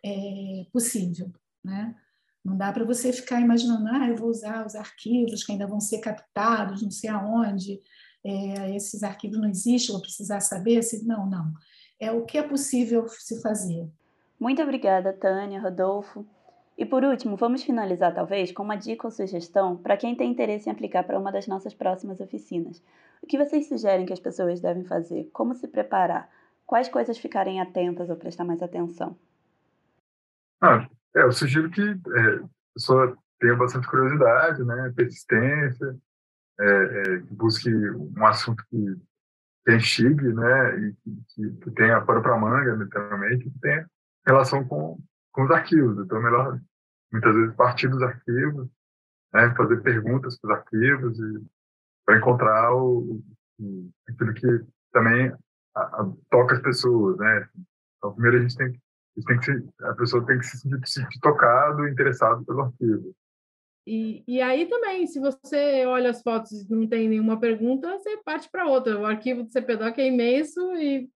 é, 0.05 0.67
possível. 0.71 1.31
Né? 1.63 1.95
Não 2.43 2.57
dá 2.57 2.71
para 2.73 2.83
você 2.83 3.13
ficar 3.13 3.39
imaginando, 3.39 3.87
ah, 3.87 4.09
eu 4.09 4.17
vou 4.17 4.29
usar 4.29 4.65
os 4.65 4.75
arquivos 4.75 5.43
que 5.43 5.53
ainda 5.53 5.65
vão 5.65 5.79
ser 5.79 5.99
captados, 5.99 6.81
não 6.81 6.91
sei 6.91 7.09
aonde, 7.09 7.79
é, 8.23 8.75
esses 8.75 9.01
arquivos 9.03 9.39
não 9.39 9.49
existem, 9.49 9.93
vou 9.93 10.01
precisar 10.01 10.39
saber. 10.39 10.81
Se... 10.83 11.05
Não, 11.05 11.29
não. 11.29 11.53
É 11.99 12.11
o 12.11 12.25
que 12.25 12.37
é 12.37 12.43
possível 12.43 13.07
se 13.07 13.41
fazer. 13.41 13.87
Muito 14.39 14.61
obrigada, 14.61 15.13
Tânia, 15.13 15.61
Rodolfo. 15.61 16.25
E 16.77 16.85
por 16.85 17.03
último, 17.03 17.37
vamos 17.37 17.63
finalizar 17.63 18.13
talvez 18.13 18.51
com 18.51 18.63
uma 18.63 18.75
dica 18.75 19.07
ou 19.07 19.11
sugestão 19.11 19.77
para 19.77 19.95
quem 19.95 20.15
tem 20.15 20.31
interesse 20.31 20.67
em 20.67 20.71
aplicar 20.71 21.03
para 21.03 21.19
uma 21.19 21.31
das 21.31 21.47
nossas 21.47 21.73
próximas 21.73 22.19
oficinas. 22.19 22.81
O 23.21 23.27
que 23.27 23.37
vocês 23.37 23.69
sugerem 23.69 24.05
que 24.05 24.13
as 24.13 24.19
pessoas 24.19 24.59
devem 24.59 24.83
fazer? 24.83 25.29
Como 25.31 25.53
se 25.53 25.67
preparar? 25.67 26.29
Quais 26.65 26.89
coisas 26.89 27.17
ficarem 27.17 27.61
atentas 27.61 28.09
ou 28.09 28.15
prestar 28.15 28.43
mais 28.43 28.61
atenção? 28.61 29.15
Ah, 30.59 30.89
é, 31.15 31.23
eu 31.23 31.31
sugiro 31.31 31.69
que 31.69 31.81
é, 31.81 32.35
a 32.35 32.49
pessoa 32.73 33.17
tenha 33.39 33.55
bastante 33.55 33.87
curiosidade, 33.87 34.63
né, 34.63 34.93
persistência, 34.95 35.97
é, 36.59 36.65
é, 36.65 37.17
busque 37.31 37.69
um 37.69 38.25
assunto 38.25 38.63
que, 38.69 39.01
que 39.65 39.75
instigue, 39.75 40.33
né, 40.33 40.79
e 40.79 40.95
que, 41.27 41.51
que 41.57 41.71
tenha 41.71 42.01
pano 42.01 42.21
para 42.21 42.37
manga, 42.37 42.75
literalmente, 42.75 43.49
que 43.49 43.59
tenha 43.59 43.89
relação 44.25 44.65
com, 44.65 44.99
com 45.31 45.43
os 45.43 45.51
arquivos. 45.51 46.03
Então, 46.03 46.17
é 46.17 46.23
melhor, 46.23 46.59
muitas 47.11 47.35
vezes, 47.35 47.55
partir 47.55 47.87
dos 47.89 48.01
arquivos, 48.01 48.69
né, 49.33 49.53
fazer 49.55 49.81
perguntas 49.81 50.39
para 50.39 50.51
os 50.51 50.57
arquivos 50.59 51.19
e 51.19 51.45
para 52.05 52.17
encontrar 52.17 52.73
o, 52.73 53.21
o, 53.59 53.91
aquilo 54.07 54.33
que 54.33 54.65
também 54.91 55.33
a, 55.75 55.81
a, 55.81 56.13
toca 56.29 56.55
as 56.55 56.61
pessoas, 56.61 57.17
né. 57.17 57.49
Então, 57.97 58.13
primeiro 58.13 58.37
a 58.37 58.41
gente 58.41 58.57
tem 58.57 58.71
que 58.71 58.82
a 59.81 59.93
pessoa 59.93 60.25
tem 60.25 60.39
que 60.39 60.45
se 60.45 60.59
sentir 60.85 61.19
tocado, 61.19 61.87
interessado 61.87 62.43
pelo 62.45 62.61
arquivo. 62.61 63.15
E, 63.85 64.23
e 64.27 64.41
aí 64.41 64.65
também, 64.65 65.05
se 65.07 65.19
você 65.19 65.85
olha 65.85 66.09
as 66.09 66.21
fotos 66.21 66.51
e 66.51 66.71
não 66.71 66.87
tem 66.87 67.09
nenhuma 67.09 67.39
pergunta, 67.39 67.99
você 67.99 68.17
parte 68.23 68.49
para 68.49 68.65
outra. 68.65 68.97
O 68.97 69.05
arquivo 69.05 69.43
do 69.43 69.51
CPDOC 69.51 69.99
é 69.99 70.07
imenso 70.07 70.59
e 70.75 71.09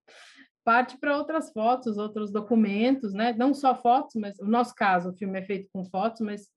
parte 0.66 0.98
para 0.98 1.18
outras 1.18 1.50
fotos, 1.52 1.98
outros 1.98 2.30
documentos, 2.30 3.14
né? 3.14 3.34
Não 3.34 3.54
só 3.54 3.74
fotos, 3.74 4.16
mas 4.16 4.38
no 4.38 4.50
nosso 4.50 4.76
caso, 4.76 5.10
o 5.10 5.16
filme 5.16 5.40
é 5.40 5.42
feito 5.42 5.70
com 5.72 5.86
fotos, 5.86 6.20
mas 6.20 6.50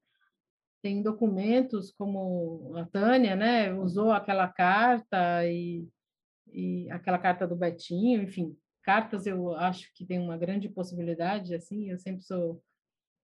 tem 0.81 1.01
documentos 1.01 1.93
como 1.97 2.73
a 2.75 2.85
Tânia, 2.85 3.35
né? 3.35 3.73
Usou 3.73 4.11
aquela 4.11 4.49
carta 4.49 5.45
e, 5.45 5.87
e 6.51 6.91
aquela 6.91 7.19
carta 7.19 7.47
do 7.47 7.55
Betinho, 7.55 8.21
enfim, 8.21 8.53
cartas 8.81 9.25
eu 9.25 9.55
acho 9.55 9.93
que 9.93 10.05
tem 10.05 10.19
uma 10.19 10.37
grande 10.37 10.69
possibilidade, 10.69 11.53
assim, 11.55 11.89
eu 11.89 11.97
sempre 11.97 12.23
sou 12.23 12.61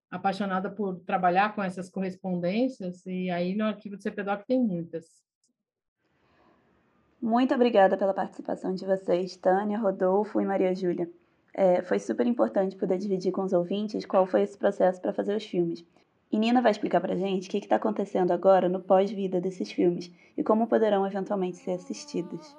apaixonada 0.09 0.69
por 0.69 0.99
trabalhar 1.01 1.53
com 1.53 1.61
essas 1.61 1.89
correspondências 1.89 3.05
e 3.05 3.29
aí 3.29 3.55
no 3.55 3.65
arquivo 3.65 3.97
do 3.97 4.01
CPDOC 4.01 4.45
tem 4.47 4.59
muitas. 4.59 5.05
Muito 7.21 7.53
obrigada 7.53 7.97
pela 7.97 8.13
participação 8.13 8.73
de 8.73 8.85
vocês, 8.85 9.35
Tânia, 9.35 9.79
Rodolfo 9.79 10.39
e 10.39 10.45
Maria 10.45 10.73
Júlia. 10.73 11.09
É, 11.53 11.81
foi 11.81 11.97
super 11.97 12.27
importante 12.27 12.75
poder 12.75 12.99
dividir 12.99 13.31
com 13.31 13.41
os 13.41 13.53
ouvintes 13.53 14.05
qual 14.05 14.27
foi 14.27 14.43
esse 14.43 14.57
processo 14.57 15.01
para 15.01 15.13
fazer 15.13 15.35
os 15.35 15.43
filmes. 15.43 15.83
E 16.31 16.37
Nina 16.37 16.61
vai 16.61 16.71
explicar 16.71 17.01
para 17.01 17.15
gente 17.15 17.47
o 17.47 17.51
que 17.51 17.57
está 17.57 17.77
acontecendo 17.77 18.31
agora 18.31 18.69
no 18.69 18.81
pós-vida 18.81 19.41
desses 19.41 19.71
filmes 19.71 20.11
e 20.37 20.43
como 20.43 20.67
poderão 20.67 21.07
eventualmente 21.07 21.57
ser 21.57 21.71
assistidos. 21.71 22.55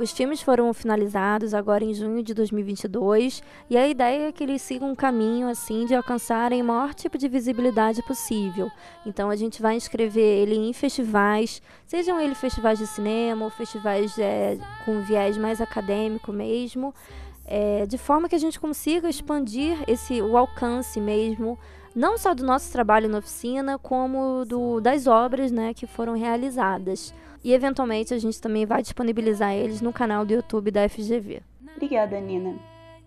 Os 0.00 0.12
filmes 0.12 0.40
foram 0.40 0.72
finalizados 0.72 1.52
agora 1.52 1.84
em 1.84 1.92
junho 1.92 2.22
de 2.22 2.32
2022 2.32 3.42
e 3.68 3.76
a 3.76 3.86
ideia 3.86 4.28
é 4.28 4.32
que 4.32 4.42
eles 4.42 4.62
sigam 4.62 4.92
um 4.92 4.94
caminho 4.94 5.46
assim 5.46 5.84
de 5.84 5.94
alcançarem 5.94 6.62
o 6.62 6.64
maior 6.64 6.94
tipo 6.94 7.18
de 7.18 7.28
visibilidade 7.28 8.02
possível. 8.04 8.70
Então 9.04 9.28
a 9.28 9.36
gente 9.36 9.60
vai 9.60 9.76
inscrever 9.76 10.24
ele 10.24 10.54
em 10.54 10.72
festivais, 10.72 11.60
sejam 11.86 12.18
eles 12.18 12.38
festivais 12.38 12.78
de 12.78 12.86
cinema 12.86 13.44
ou 13.44 13.50
festivais 13.50 14.18
é, 14.18 14.56
com 14.86 15.02
viés 15.02 15.36
mais 15.36 15.60
acadêmico 15.60 16.32
mesmo, 16.32 16.94
é, 17.44 17.84
de 17.84 17.98
forma 17.98 18.26
que 18.26 18.34
a 18.34 18.40
gente 18.40 18.58
consiga 18.58 19.06
expandir 19.06 19.76
esse 19.86 20.22
o 20.22 20.34
alcance 20.34 20.98
mesmo 20.98 21.58
não 21.94 22.16
só 22.16 22.34
do 22.34 22.44
nosso 22.44 22.70
trabalho 22.72 23.08
na 23.08 23.18
oficina, 23.18 23.78
como 23.78 24.44
do, 24.44 24.80
das 24.80 25.06
obras 25.06 25.50
né, 25.50 25.74
que 25.74 25.86
foram 25.86 26.16
realizadas. 26.16 27.14
E 27.42 27.52
eventualmente 27.52 28.12
a 28.12 28.18
gente 28.18 28.40
também 28.40 28.66
vai 28.66 28.82
disponibilizar 28.82 29.54
eles 29.54 29.80
no 29.80 29.92
canal 29.92 30.24
do 30.24 30.34
YouTube 30.34 30.70
da 30.70 30.88
FGV. 30.88 31.42
Obrigada, 31.74 32.20
Nina. 32.20 32.54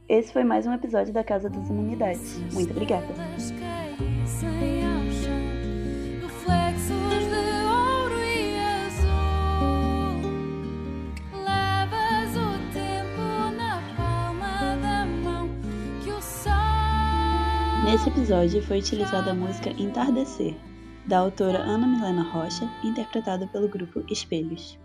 Esse 0.10 0.34
foi 0.34 0.44
mais 0.44 0.66
um 0.66 0.74
episódio 0.74 1.14
da 1.14 1.24
Casa 1.24 1.50
das 1.50 1.70
Humanidades. 1.70 2.40
Muito 2.52 2.72
obrigada. 2.72 3.08
Nesse 17.94 18.10
episódio 18.10 18.60
foi 18.64 18.80
utilizada 18.80 19.30
a 19.30 19.34
música 19.36 19.70
Entardecer, 19.70 20.56
da 21.08 21.20
autora 21.20 21.60
Ana 21.60 21.86
Milena 21.86 22.24
Rocha, 22.24 22.68
interpretada 22.84 23.46
pelo 23.46 23.70
grupo 23.70 24.04
Espelhos. 24.12 24.80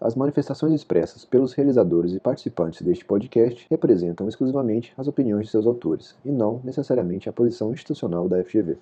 As 0.00 0.14
manifestações 0.14 0.72
expressas 0.72 1.26
pelos 1.26 1.52
realizadores 1.52 2.14
e 2.14 2.20
participantes 2.20 2.80
deste 2.80 3.04
podcast 3.04 3.66
representam 3.68 4.26
exclusivamente 4.26 4.94
as 4.96 5.08
opiniões 5.08 5.44
de 5.44 5.50
seus 5.50 5.66
autores, 5.66 6.16
e 6.24 6.30
não 6.30 6.58
necessariamente 6.64 7.28
a 7.28 7.34
posição 7.34 7.70
institucional 7.70 8.30
da 8.30 8.42
FGV. 8.42 8.78